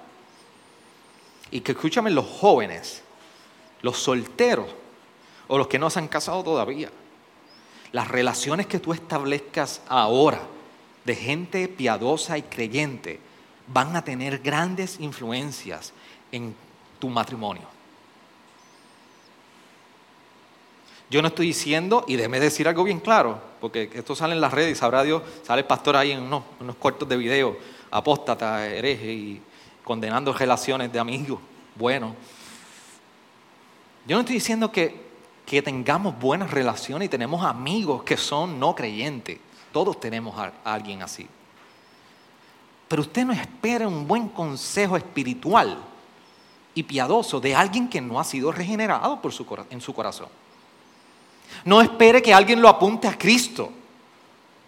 [1.49, 3.01] Y que escúchame los jóvenes,
[3.81, 4.67] los solteros
[5.47, 6.89] o los que no se han casado todavía.
[7.93, 10.41] Las relaciones que tú establezcas ahora
[11.05, 13.19] de gente piadosa y creyente
[13.67, 15.93] van a tener grandes influencias
[16.31, 16.55] en
[16.99, 17.63] tu matrimonio.
[21.09, 24.51] Yo no estoy diciendo, y déjeme decir algo bien claro, porque esto sale en las
[24.51, 27.55] redes y sabrá Dios, sale el pastor ahí en unos, unos cortos de video,
[27.91, 29.41] apóstata, hereje y
[29.83, 31.39] condenando relaciones de amigos.
[31.75, 32.15] Bueno,
[34.07, 35.02] yo no estoy diciendo que,
[35.53, 39.37] que tengamos buenas relaciones y tenemos amigos que son no creyentes.
[39.71, 41.27] Todos tenemos a, alguien así.
[42.87, 45.77] Pero usted no espera un buen consejo espiritual
[46.73, 50.27] y piadoso de alguien que no ha sido regenerado por su, en su corazón.
[51.63, 53.71] No espere que alguien lo apunte a Cristo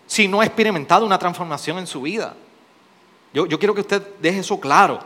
[0.05, 2.35] si no ha experimentado una transformación en su vida.
[3.33, 4.99] Yo, yo quiero que usted deje eso claro.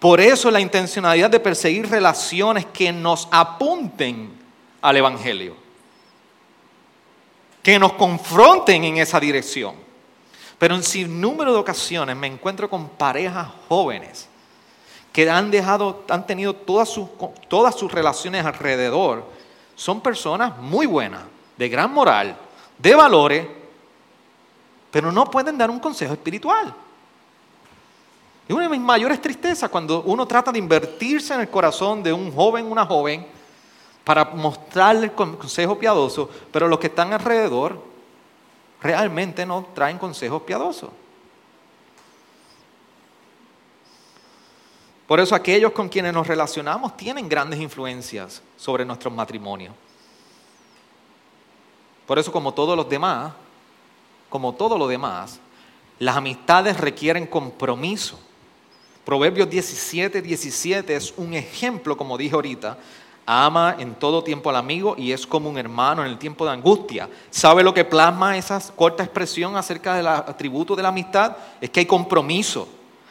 [0.00, 4.39] Por eso la intencionalidad de perseguir relaciones que nos apunten
[4.80, 5.56] al Evangelio,
[7.62, 9.74] que nos confronten en esa dirección.
[10.58, 14.28] Pero en sin número de ocasiones me encuentro con parejas jóvenes
[15.12, 17.08] que han dejado, han tenido todas sus,
[17.48, 19.24] todas sus relaciones alrededor.
[19.74, 21.22] Son personas muy buenas,
[21.56, 22.36] de gran moral,
[22.78, 23.46] de valores,
[24.90, 26.74] pero no pueden dar un consejo espiritual.
[28.48, 32.12] Y una de mis mayores tristezas cuando uno trata de invertirse en el corazón de
[32.12, 33.26] un joven, una joven,
[34.04, 37.82] para mostrarle el consejo piadoso, pero los que están alrededor
[38.80, 40.90] realmente no traen consejos piadosos.
[45.06, 49.74] Por eso aquellos con quienes nos relacionamos tienen grandes influencias sobre nuestros matrimonios.
[52.06, 53.32] Por eso como todos los demás,
[54.28, 55.40] como todo lo demás,
[55.98, 58.18] las amistades requieren compromiso
[59.04, 62.78] Proverbios 17, 17 es un ejemplo, como dije ahorita.
[63.32, 66.50] Ama en todo tiempo al amigo y es como un hermano en el tiempo de
[66.50, 67.08] angustia.
[67.30, 71.36] ¿Sabe lo que plasma esa corta expresión acerca del atributo de la amistad?
[71.60, 72.66] Es que hay compromiso,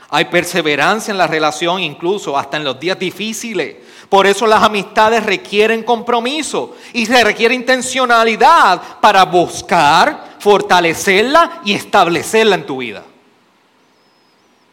[0.10, 3.78] hay perseverancia en la relación, incluso hasta en los días difíciles.
[4.10, 12.56] Por eso las amistades requieren compromiso y se requiere intencionalidad para buscar, fortalecerla y establecerla
[12.56, 13.04] en tu vida.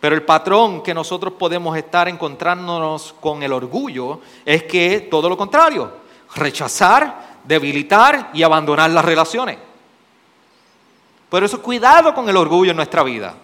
[0.07, 5.37] Pero el patrón que nosotros podemos estar encontrándonos con el orgullo es que todo lo
[5.37, 5.91] contrario,
[6.37, 9.59] rechazar, debilitar y abandonar las relaciones.
[11.29, 13.35] Por eso cuidado con el orgullo en nuestra vida,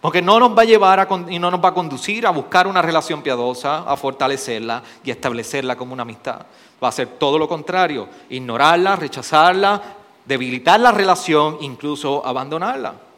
[0.00, 2.82] porque no nos va a llevar y no nos va a conducir a buscar una
[2.82, 6.46] relación piadosa, a fortalecerla y a establecerla como una amistad.
[6.80, 9.82] Va a ser todo lo contrario, ignorarla, rechazarla,
[10.24, 13.09] debilitar la relación, incluso abandonarla.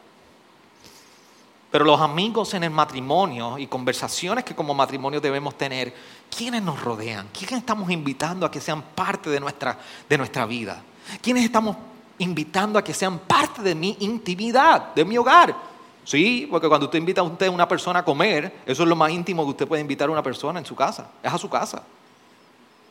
[1.73, 5.91] Pero los amigos en el matrimonio y conversaciones que como matrimonio debemos tener,
[6.29, 7.29] ¿quiénes nos rodean?
[7.33, 10.83] ¿Quiénes estamos invitando a que sean parte de nuestra, de nuestra vida?
[11.19, 11.75] ¿Quiénes estamos
[12.19, 15.55] invitando a que sean parte de mi intimidad, de mi hogar?
[16.03, 19.09] Sí, porque cuando usted invita a usted una persona a comer, eso es lo más
[19.09, 21.81] íntimo que usted puede invitar a una persona en su casa, es a su casa.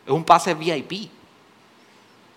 [0.05, 1.09] Es un pase VIP.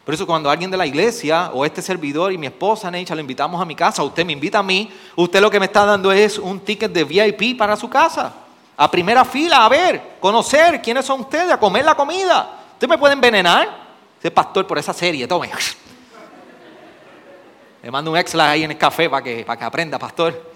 [0.05, 3.21] Por eso cuando alguien de la iglesia o este servidor y mi esposa Neisha le
[3.21, 6.11] invitamos a mi casa, usted me invita a mí, usted lo que me está dando
[6.11, 8.31] es un ticket de VIP para su casa.
[8.77, 12.65] A primera fila, a ver, conocer quiénes son ustedes, a comer la comida.
[12.73, 13.83] ¿Usted me puede envenenar?
[14.19, 15.49] Ese pastor por esa serie, tome.
[17.81, 20.51] Le mando un extra ahí en el café para que, para que aprenda, pastor.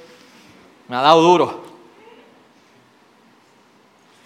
[0.88, 1.64] Me ha dado duro.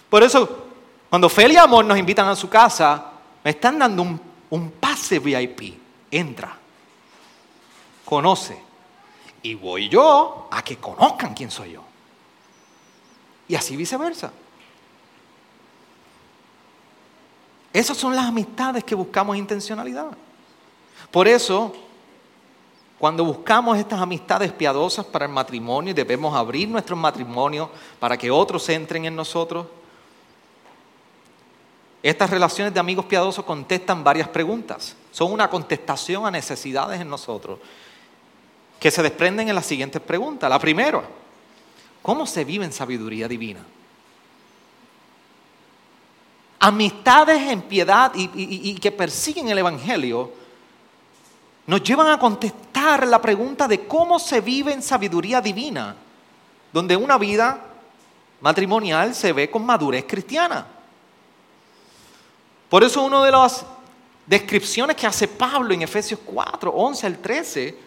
[0.10, 0.66] Por eso,
[1.10, 3.06] cuando Feli y Amor nos invitan a su casa,
[3.42, 5.74] me están dando un un pase VIP.
[6.12, 6.56] Entra,
[8.06, 8.62] conoce.
[9.42, 11.84] Y voy yo a que conozcan quién soy yo.
[13.48, 14.32] Y así viceversa.
[17.74, 20.12] Esas son las amistades que buscamos intencionalidad.
[21.10, 21.74] Por eso,
[23.00, 27.68] cuando buscamos estas amistades piadosas para el matrimonio, debemos abrir nuestros matrimonios
[28.00, 29.66] para que otros entren en nosotros,
[32.04, 34.94] estas relaciones de amigos piadosos contestan varias preguntas.
[35.12, 37.60] Son una contestación a necesidades en nosotros
[38.78, 40.50] que se desprenden en las siguientes preguntas.
[40.50, 41.02] La primera,
[42.02, 43.62] ¿cómo se vive en sabiduría divina?
[46.60, 50.34] Amistades en piedad y, y que persiguen el Evangelio
[51.66, 55.96] nos llevan a contestar la pregunta de cómo se vive en sabiduría divina,
[56.74, 57.66] donde una vida
[58.42, 60.68] matrimonial se ve con madurez cristiana.
[62.74, 63.64] Por eso una de las
[64.26, 67.78] descripciones que hace Pablo en Efesios 4, 11 al 13,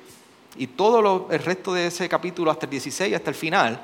[0.59, 3.81] y todo el resto de ese capítulo hasta el 16, hasta el final,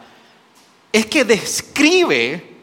[0.93, 2.55] es que describe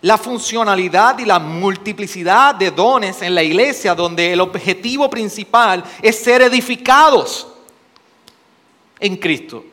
[0.00, 6.22] la funcionalidad y la multiplicidad de dones en la iglesia, donde el objetivo principal es
[6.22, 7.48] ser edificados
[9.00, 9.64] en Cristo.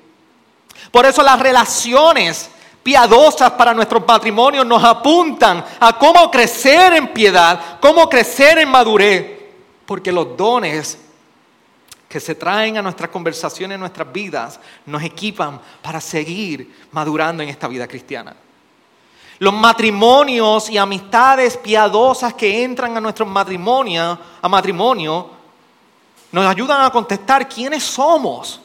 [0.89, 2.49] Por eso las relaciones
[2.84, 9.39] piadosas para nuestros matrimonios nos apuntan a cómo crecer en piedad, cómo crecer en madurez,
[9.86, 11.00] porque los dones
[12.10, 17.50] que se traen a nuestras conversaciones, en nuestras vidas, nos equipan para seguir madurando en
[17.50, 18.36] esta vida cristiana.
[19.39, 25.30] Los matrimonios y amistades piadosas que entran a nuestro matrimonio, a matrimonio,
[26.32, 28.60] nos ayudan a contestar quiénes somos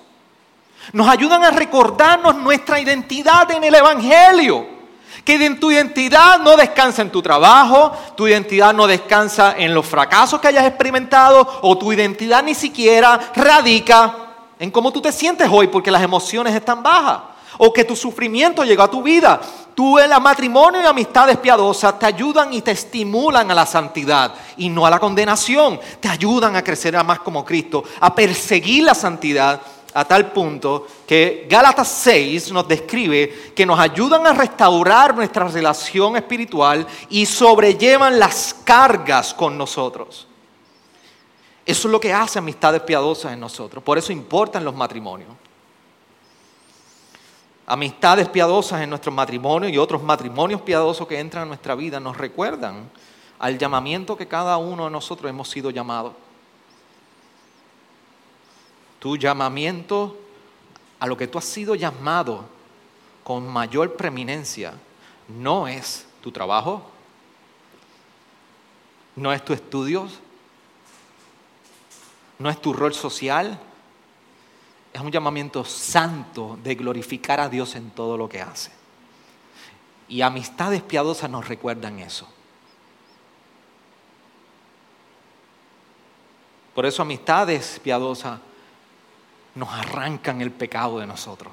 [0.92, 4.78] nos ayudan a recordarnos nuestra identidad en el Evangelio.
[5.24, 10.40] Que tu identidad no descansa en tu trabajo, tu identidad no descansa en los fracasos
[10.40, 14.14] que hayas experimentado o tu identidad ni siquiera radica
[14.58, 17.18] en cómo tú te sientes hoy porque las emociones están bajas
[17.58, 19.40] o que tu sufrimiento llegó a tu vida.
[19.74, 24.32] Tú en la matrimonio y amistades piadosas te ayudan y te estimulan a la santidad
[24.56, 25.78] y no a la condenación.
[26.00, 29.60] Te ayudan a crecer más como Cristo, a perseguir la santidad
[29.98, 36.16] a tal punto que Gálatas 6 nos describe que nos ayudan a restaurar nuestra relación
[36.16, 40.28] espiritual y sobrellevan las cargas con nosotros.
[41.66, 43.82] Eso es lo que hace amistades piadosas en nosotros.
[43.82, 45.30] Por eso importan los matrimonios.
[47.66, 52.16] Amistades piadosas en nuestros matrimonios y otros matrimonios piadosos que entran en nuestra vida nos
[52.16, 52.88] recuerdan
[53.40, 56.12] al llamamiento que cada uno de nosotros hemos sido llamados.
[58.98, 60.18] Tu llamamiento
[60.98, 62.44] a lo que tú has sido llamado
[63.22, 64.74] con mayor preeminencia
[65.28, 66.82] no es tu trabajo,
[69.16, 70.18] no es tu estudios,
[72.38, 73.58] no es tu rol social,
[74.92, 78.72] es un llamamiento santo de glorificar a Dios en todo lo que hace.
[80.08, 82.26] Y amistades piadosas nos recuerdan eso.
[86.74, 88.40] Por eso amistades piadosas
[89.54, 91.52] nos arrancan el pecado de nosotros.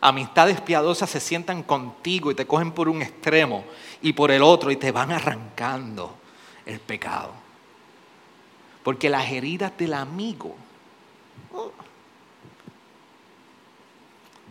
[0.00, 3.64] Amistades piadosas se sientan contigo y te cogen por un extremo
[4.02, 6.16] y por el otro y te van arrancando
[6.66, 7.32] el pecado.
[8.82, 10.56] Porque las heridas del amigo
[11.52, 11.70] uh,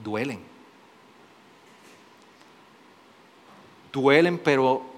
[0.01, 0.41] duelen.
[3.91, 4.90] Duelen, pero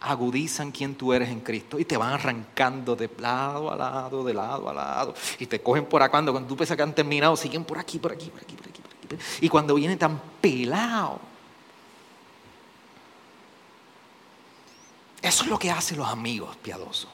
[0.00, 4.34] agudizan quién tú eres en Cristo y te van arrancando de lado a lado, de
[4.34, 5.14] lado a lado.
[5.38, 8.12] Y te cogen por acá, cuando, tú piensas que han terminado, siguen por aquí, por
[8.12, 9.24] aquí, por aquí, por aquí, por aquí.
[9.40, 11.20] Y cuando vienen tan pelado.
[15.20, 17.10] Eso es lo que hacen los amigos piadosos.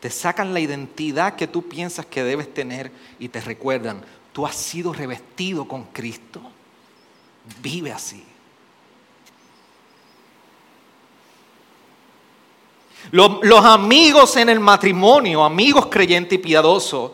[0.00, 4.02] Te sacan la identidad que tú piensas que debes tener y te recuerdan,
[4.32, 6.40] tú has sido revestido con Cristo.
[7.62, 8.24] Vive así.
[13.12, 17.12] Los, amigos en el matrimonio, amigos creyentes y piadosos,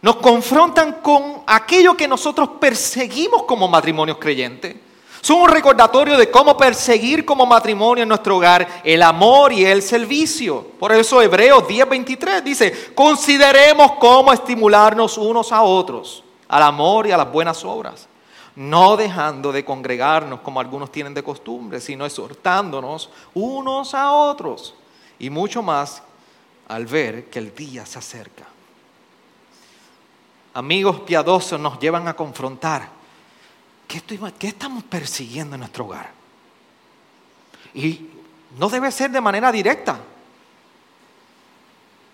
[0.00, 4.76] nos confrontan con aquello que nosotros perseguimos como matrimonios creyentes.
[5.20, 9.82] Son un recordatorio de cómo perseguir como matrimonio en nuestro hogar el amor y el
[9.82, 10.64] servicio.
[10.78, 17.16] Por eso Hebreos 10:23 dice, consideremos cómo estimularnos unos a otros al amor y a
[17.16, 18.08] las buenas obras,
[18.56, 24.74] no dejando de congregarnos como algunos tienen de costumbre, sino exhortándonos unos a otros
[25.18, 26.02] y mucho más
[26.68, 28.44] al ver que el día se acerca.
[30.54, 32.98] Amigos piadosos nos llevan a confrontar
[33.88, 36.10] ¿qué, estamos persiguiendo en nuestro hogar?
[37.74, 38.08] Y
[38.58, 39.98] no debe ser de manera directa.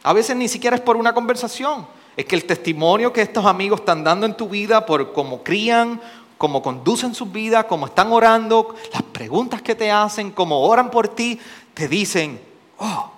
[0.02, 1.86] A veces ni siquiera es por una conversación.
[2.16, 6.00] Es que el testimonio que estos amigos están dando en tu vida por cómo crían,
[6.38, 11.08] cómo conducen su vida, cómo están orando, las preguntas que te hacen, cómo oran por
[11.08, 11.40] ti,
[11.72, 12.40] te dicen,
[12.78, 13.12] oh,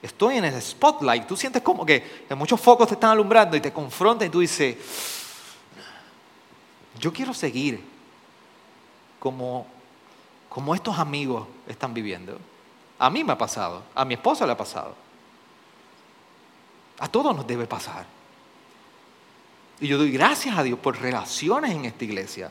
[0.00, 1.26] estoy en el spotlight.
[1.26, 4.76] Tú sientes como que muchos focos te están alumbrando y te confrontan y tú dices,
[6.98, 7.82] yo quiero seguir
[9.18, 9.66] como,
[10.48, 12.38] como estos amigos están viviendo.
[12.98, 14.94] A mí me ha pasado, a mi esposa le ha pasado.
[16.98, 18.06] A todos nos debe pasar.
[19.80, 22.50] Y yo doy gracias a Dios por relaciones en esta iglesia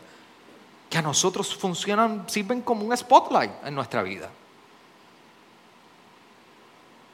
[0.90, 4.30] que a nosotros funcionan, sirven como un spotlight en nuestra vida.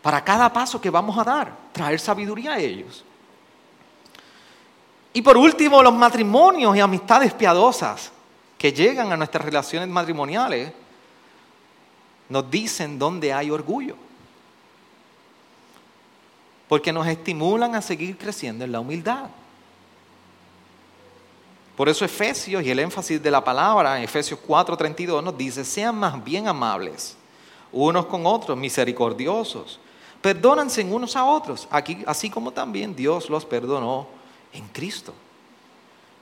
[0.08, 3.04] Para cada paso que vamos a dar, traer sabiduría a ellos.
[5.12, 8.14] Y por último, los matrimonios y amistades piadosas
[8.58, 10.72] que llegan a nuestras relaciones matrimoniales
[12.30, 13.98] nos dicen dónde hay orgullo.
[16.70, 19.26] Porque nos estimulan a seguir creciendo en la humildad.
[21.76, 25.98] Por eso Efesios y el énfasis de la palabra en Efesios 4:32 nos dice, sean
[25.98, 27.18] más bien amables
[27.74, 29.82] unos con otros, misericordiosos,
[30.22, 34.08] perdónense unos a otros, aquí, así como también Dios los perdonó
[34.54, 35.14] en Cristo.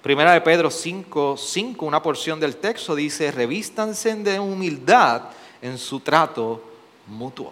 [0.01, 5.23] Primera de Pedro 5, 5, una porción del texto dice, revístanse de humildad
[5.61, 6.61] en su trato
[7.07, 7.51] mutuo.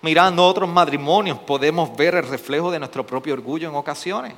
[0.00, 4.34] Mirando otros matrimonios podemos ver el reflejo de nuestro propio orgullo en ocasiones.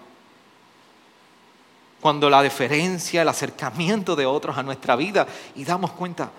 [2.01, 6.31] Cuando la deferencia, el acercamiento de otros a nuestra vida y damos cuenta,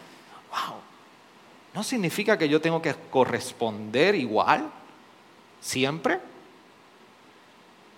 [1.76, 4.72] no significa que yo tengo que corresponder igual
[5.60, 6.20] siempre.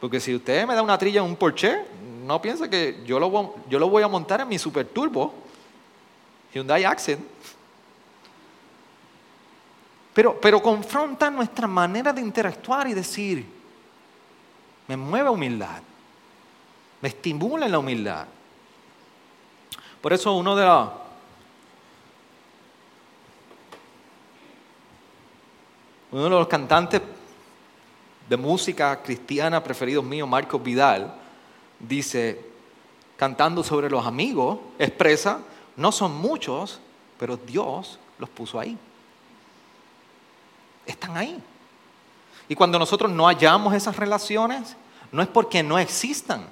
[0.02, 1.86] Porque si usted me da una trilla en un Porsche,
[2.26, 5.32] no piense que yo lo, yo lo voy a montar en mi Super Turbo
[6.54, 7.24] Hyundai Accent.
[10.12, 13.46] Pero, pero confronta nuestra manera de interactuar y decir,
[14.88, 15.84] me mueve humildad,
[17.00, 18.26] me estimula en la humildad.
[20.02, 21.07] Por eso uno de los...
[26.12, 27.02] Uno de los cantantes
[28.30, 31.14] de música cristiana preferidos míos, Marcos Vidal,
[31.80, 32.42] dice,
[33.18, 35.40] cantando sobre los amigos, expresa,
[35.76, 36.80] no son muchos,
[37.20, 38.78] pero Dios los puso ahí.
[40.86, 41.42] Están ahí.
[42.48, 44.76] Y cuando nosotros no hallamos esas relaciones,
[45.12, 46.46] no es porque no existan,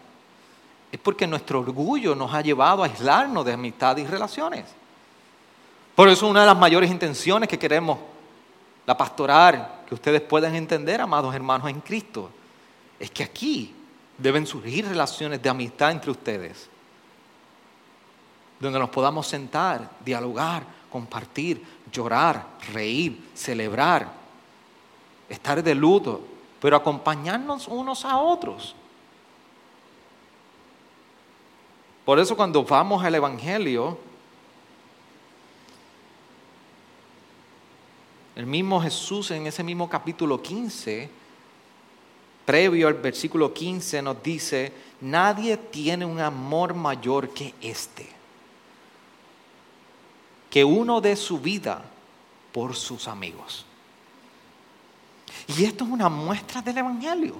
[0.91, 4.65] es porque nuestro orgullo nos ha llevado a aislarnos de amistad y relaciones.
[5.95, 7.99] Por eso una de las mayores intenciones que queremos
[8.85, 12.29] la pastoral, que ustedes puedan entender, amados hermanos en Cristo,
[12.99, 13.73] es que aquí
[14.17, 16.69] deben surgir relaciones de amistad entre ustedes,
[18.59, 24.07] donde nos podamos sentar, dialogar, compartir, llorar, reír, celebrar,
[25.27, 26.21] estar de luto,
[26.61, 28.75] pero acompañarnos unos a otros.
[32.05, 33.97] Por eso cuando vamos al Evangelio,
[38.35, 41.09] El mismo Jesús en ese mismo capítulo 15,
[42.45, 48.09] previo al versículo 15, nos dice, nadie tiene un amor mayor que este,
[50.49, 51.81] que uno de su vida
[52.51, 53.65] por sus amigos.
[55.47, 57.35] Y esto es una muestra del Evangelio,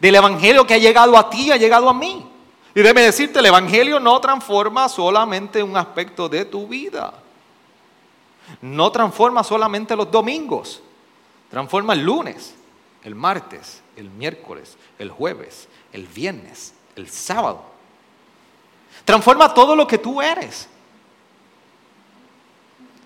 [0.00, 2.26] del Evangelio que ha llegado a ti, ha llegado a mí.
[2.74, 7.23] Y déjeme decirte, el Evangelio no transforma solamente un aspecto de tu vida
[8.60, 10.82] no transforma solamente los domingos,
[11.50, 12.54] transforma el lunes,
[13.02, 17.62] el martes, el miércoles, el jueves, el viernes, el sábado.
[19.04, 20.68] Transforma todo lo que tú eres.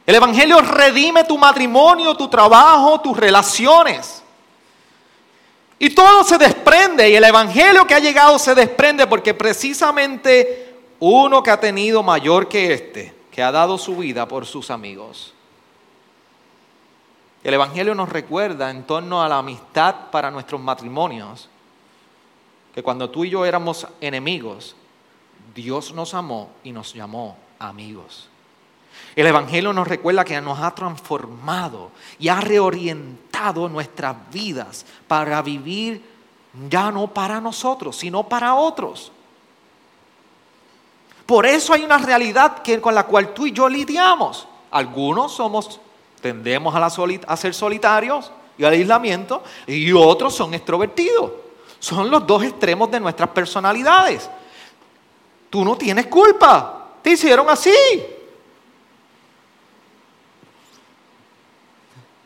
[0.06, 4.22] El Evangelio redime tu matrimonio, tu trabajo, tus relaciones.
[5.78, 11.42] Y todo se desprende y el Evangelio que ha llegado se desprende porque precisamente uno
[11.42, 15.32] que ha tenido mayor que este, que ha dado su vida por sus amigos.
[17.44, 21.48] El Evangelio nos recuerda en torno a la amistad para nuestros matrimonios,
[22.74, 24.74] que cuando tú y yo éramos enemigos,
[25.54, 28.28] Dios nos amó y nos llamó amigos.
[29.14, 36.02] El Evangelio nos recuerda que nos ha transformado y ha reorientado nuestras vidas para vivir
[36.68, 39.12] ya no para nosotros, sino para otros.
[41.28, 44.48] Por eso hay una realidad que, con la cual tú y yo lidiamos.
[44.70, 45.78] Algunos somos,
[46.22, 51.32] tendemos a, a ser solitarios y al aislamiento, y otros son extrovertidos.
[51.80, 54.30] Son los dos extremos de nuestras personalidades.
[55.50, 57.76] Tú no tienes culpa, te hicieron así.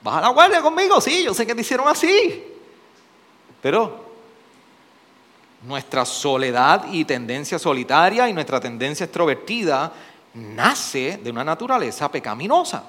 [0.01, 1.01] ¿Vas a la guardia conmigo?
[1.01, 2.45] Sí, yo sé que te hicieron así.
[3.61, 4.02] Pero
[5.63, 9.93] nuestra soledad y tendencia solitaria y nuestra tendencia extrovertida
[10.35, 12.85] nace de una naturaleza pecaminosa.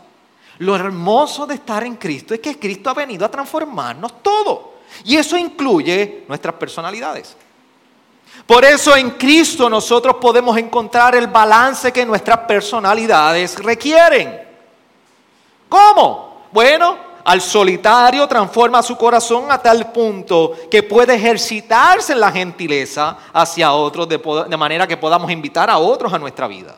[0.60, 4.74] Lo hermoso de estar en Cristo es que Cristo ha venido a transformarnos todo.
[5.04, 7.36] Y eso incluye nuestras personalidades.
[8.46, 14.42] Por eso en Cristo nosotros podemos encontrar el balance que nuestras personalidades requieren.
[15.70, 16.48] ¿Cómo?
[16.52, 23.18] Bueno, al solitario transforma su corazón a tal punto que puede ejercitarse en la gentileza
[23.32, 26.76] hacia otros de, manera que podamos invitar a otros a nuestra vida.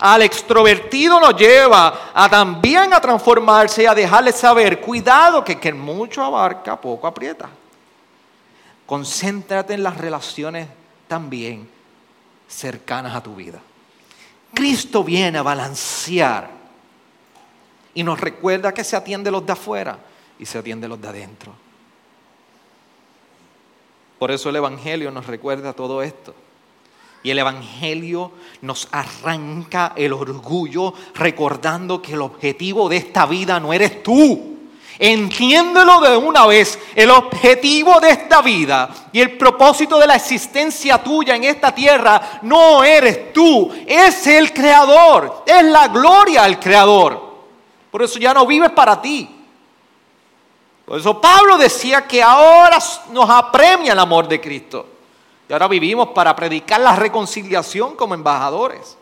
[0.00, 5.72] Al extrovertido nos lleva a también a transformarse y a dejarle saber, cuidado que, que
[5.72, 7.48] mucho abarca, poco aprieta.
[8.86, 10.68] Concéntrate en las relaciones
[11.08, 11.68] también
[12.48, 13.60] cercanas a tu vida.
[14.54, 16.57] Cristo viene a balancear
[17.98, 19.98] y nos recuerda que se atiende los de afuera
[20.38, 21.52] y se atiende los de adentro.
[24.20, 26.32] Por eso el Evangelio nos recuerda todo esto.
[27.24, 28.30] Y el Evangelio
[28.62, 34.58] nos arranca el orgullo recordando que el objetivo de esta vida no eres tú.
[35.00, 36.78] Entiéndelo de una vez.
[36.94, 42.38] El objetivo de esta vida y el propósito de la existencia tuya en esta tierra
[42.42, 47.27] no eres tú, es el Creador, es la gloria al Creador.
[47.90, 49.28] Por eso ya no vives para ti.
[50.84, 52.78] Por eso Pablo decía que ahora
[53.10, 54.86] nos apremia el amor de Cristo.
[55.48, 58.96] Y ahora vivimos para predicar la reconciliación como embajadores.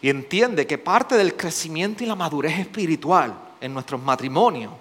[0.00, 4.72] Y entiende que parte del crecimiento y la madurez espiritual en nuestros matrimonios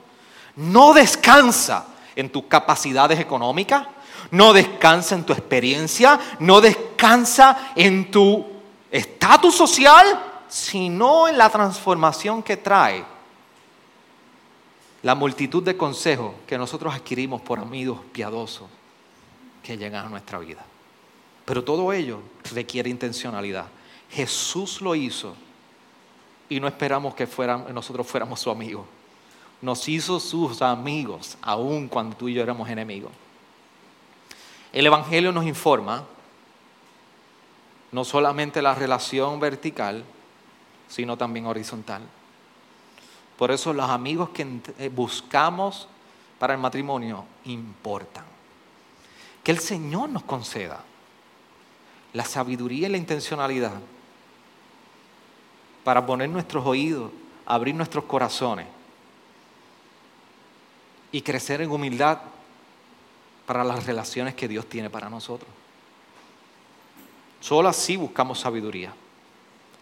[0.55, 1.85] no descansa
[2.15, 3.87] en tus capacidades económicas,
[4.31, 8.45] no descansa en tu experiencia, no descansa en tu
[8.89, 13.05] estatus social, sino en la transformación que trae
[15.01, 18.67] la multitud de consejos que nosotros adquirimos por amigos piadosos
[19.63, 20.65] que llegan a nuestra vida.
[21.45, 22.19] Pero todo ello
[22.53, 23.67] requiere intencionalidad.
[24.09, 25.35] Jesús lo hizo
[26.49, 27.25] y no esperamos que
[27.73, 28.85] nosotros fuéramos su amigo.
[29.61, 33.13] Nos hizo sus amigos, aun cuando tú y yo éramos enemigos.
[34.73, 36.03] El Evangelio nos informa
[37.93, 40.03] no solamente la relación vertical,
[40.91, 42.01] sino también horizontal.
[43.37, 44.45] Por eso los amigos que
[44.77, 45.87] eh, buscamos
[46.37, 48.25] para el matrimonio importan.
[49.41, 50.83] Que el Señor nos conceda
[52.13, 53.79] la sabiduría y la intencionalidad
[55.85, 57.09] para poner nuestros oídos,
[57.45, 58.67] abrir nuestros corazones
[61.11, 62.19] y crecer en humildad
[63.45, 65.49] para las relaciones que Dios tiene para nosotros.
[67.39, 68.93] Solo así buscamos sabiduría.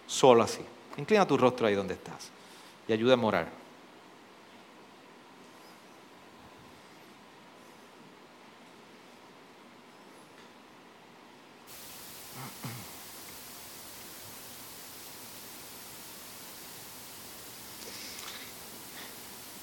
[0.07, 0.61] Solo así.
[0.97, 2.29] Inclina tu rostro ahí donde estás
[2.87, 3.59] y ayuda a morar.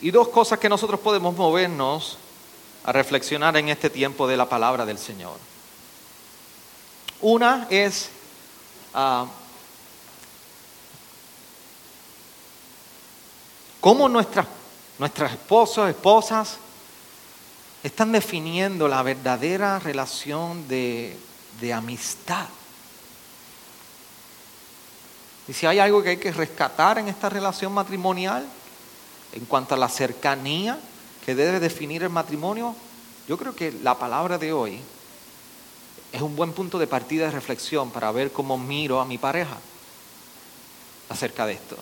[0.00, 2.18] Y dos cosas que nosotros podemos movernos
[2.84, 5.36] a reflexionar en este tiempo de la palabra del Señor.
[7.20, 8.10] Una es
[8.94, 9.26] ah,
[13.86, 14.48] cómo nuestras,
[14.98, 16.56] nuestras esposos, esposas,
[17.84, 21.16] están definiendo la verdadera relación de,
[21.60, 22.48] de amistad.
[25.46, 28.44] Y si hay algo que hay que rescatar en esta relación matrimonial,
[29.32, 30.80] en cuanto a la cercanía
[31.24, 32.74] que debe definir el matrimonio,
[33.28, 34.80] yo creo que la palabra de hoy
[36.10, 39.58] es un buen punto de partida de reflexión para ver cómo miro a mi pareja
[41.08, 41.76] acerca de esto.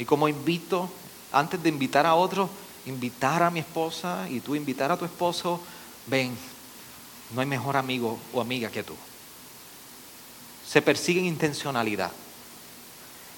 [0.00, 0.88] Y como invito,
[1.30, 2.48] antes de invitar a otros,
[2.86, 5.60] invitar a mi esposa y tú invitar a tu esposo,
[6.06, 6.34] ven,
[7.34, 8.94] no hay mejor amigo o amiga que tú.
[10.66, 12.10] Se persigue intencionalidad.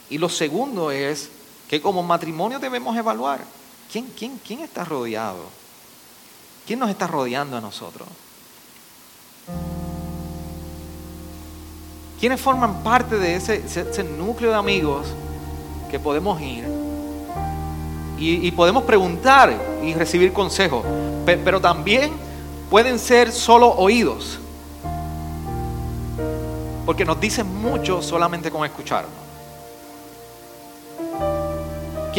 [0.08, 1.30] Y lo segundo es
[1.68, 3.44] que como matrimonio debemos evaluar
[3.90, 5.46] quién, quién, quién está rodeado,
[6.64, 8.06] quién nos está rodeando a nosotros.
[12.20, 15.08] ¿Quiénes forman parte de ese, ese núcleo de amigos
[15.93, 16.64] que podemos ir
[18.18, 20.82] y, podemos preguntar y recibir consejos,
[21.26, 22.12] pero también
[22.70, 24.38] pueden ser solo oídos,
[26.86, 29.12] porque nos dicen mucho solamente con escucharnos.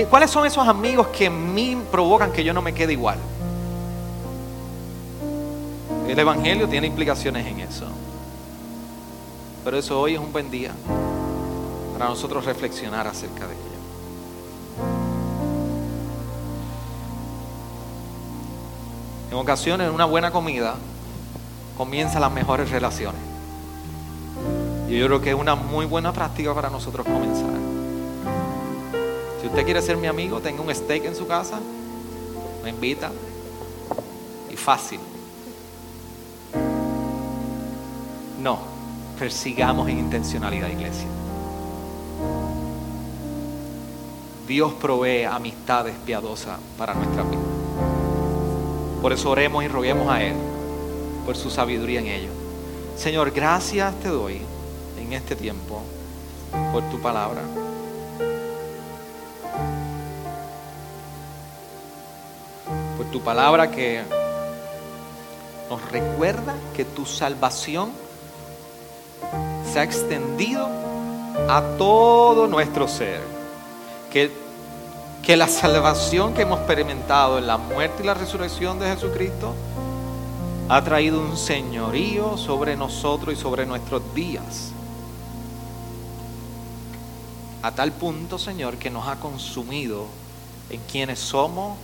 [0.07, 3.17] ¿Cuáles son esos amigos que en mí provocan que yo no me quede igual?
[6.07, 7.87] El Evangelio tiene implicaciones en eso.
[9.63, 10.73] Pero eso hoy es un buen día
[12.03, 13.63] para nosotros reflexionar acerca de ello.
[19.31, 20.75] En ocasiones, una buena comida,
[21.77, 23.21] comienzan las mejores relaciones.
[24.89, 27.53] Y yo creo que es una muy buena práctica para nosotros comenzar.
[29.39, 31.57] Si usted quiere ser mi amigo, tenga un steak en su casa,
[32.65, 33.13] me invita.
[34.51, 34.99] Y fácil.
[38.41, 38.59] No,
[39.17, 41.07] persigamos en intencionalidad, iglesia.
[44.47, 47.39] Dios provee amistades piadosas para nuestra vida.
[49.01, 50.33] Por eso oremos y roguemos a Él
[51.25, 52.29] por su sabiduría en ello.
[52.97, 54.41] Señor, gracias te doy
[54.99, 55.81] en este tiempo
[56.71, 57.41] por tu palabra.
[62.97, 64.03] Por tu palabra que
[65.69, 67.91] nos recuerda que tu salvación
[69.71, 70.67] se ha extendido
[71.49, 73.32] a todo nuestro ser.
[74.13, 74.31] Que
[75.23, 79.53] que la salvación que hemos experimentado en la muerte y la resurrección de Jesucristo
[80.67, 84.73] ha traído un señorío sobre nosotros y sobre nuestros días.
[87.61, 90.07] A tal punto, Señor, que nos ha consumido
[90.69, 91.77] en quienes somos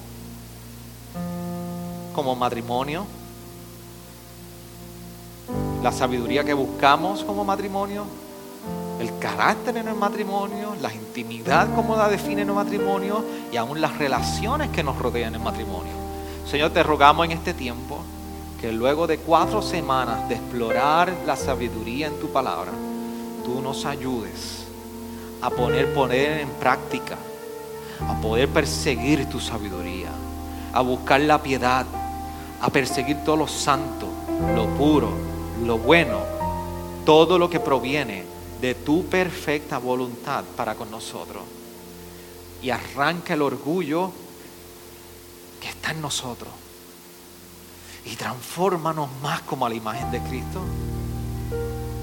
[2.13, 3.05] como matrimonio,
[5.81, 8.03] la sabiduría que buscamos como matrimonio,
[8.99, 13.81] el carácter en el matrimonio, la intimidad como la define en el matrimonio y aún
[13.81, 15.91] las relaciones que nos rodean en matrimonio.
[16.45, 17.99] Señor, te rogamos en este tiempo
[18.61, 22.71] que luego de cuatro semanas de explorar la sabiduría en tu palabra,
[23.43, 24.67] tú nos ayudes
[25.41, 27.17] a poner, poner en práctica,
[28.07, 30.09] a poder perseguir tu sabiduría,
[30.73, 31.85] a buscar la piedad,
[32.61, 34.07] a perseguir todo lo santo,
[34.55, 35.09] lo puro,
[35.65, 36.19] lo bueno,
[37.05, 38.28] todo lo que proviene
[38.61, 41.43] de tu perfecta voluntad para con nosotros.
[42.61, 44.11] Y arranca el orgullo
[45.61, 46.49] que está en nosotros.
[48.05, 50.61] Y transfórmanos más como a la imagen de Cristo.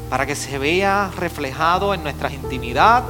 [0.08, 3.04] Para que se vea reflejado en nuestra intimidad,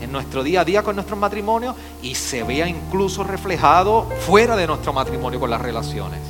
[0.00, 4.66] en nuestro día a día con nuestro matrimonio y se vea incluso reflejado fuera de
[4.66, 6.20] nuestro matrimonio con las relaciones.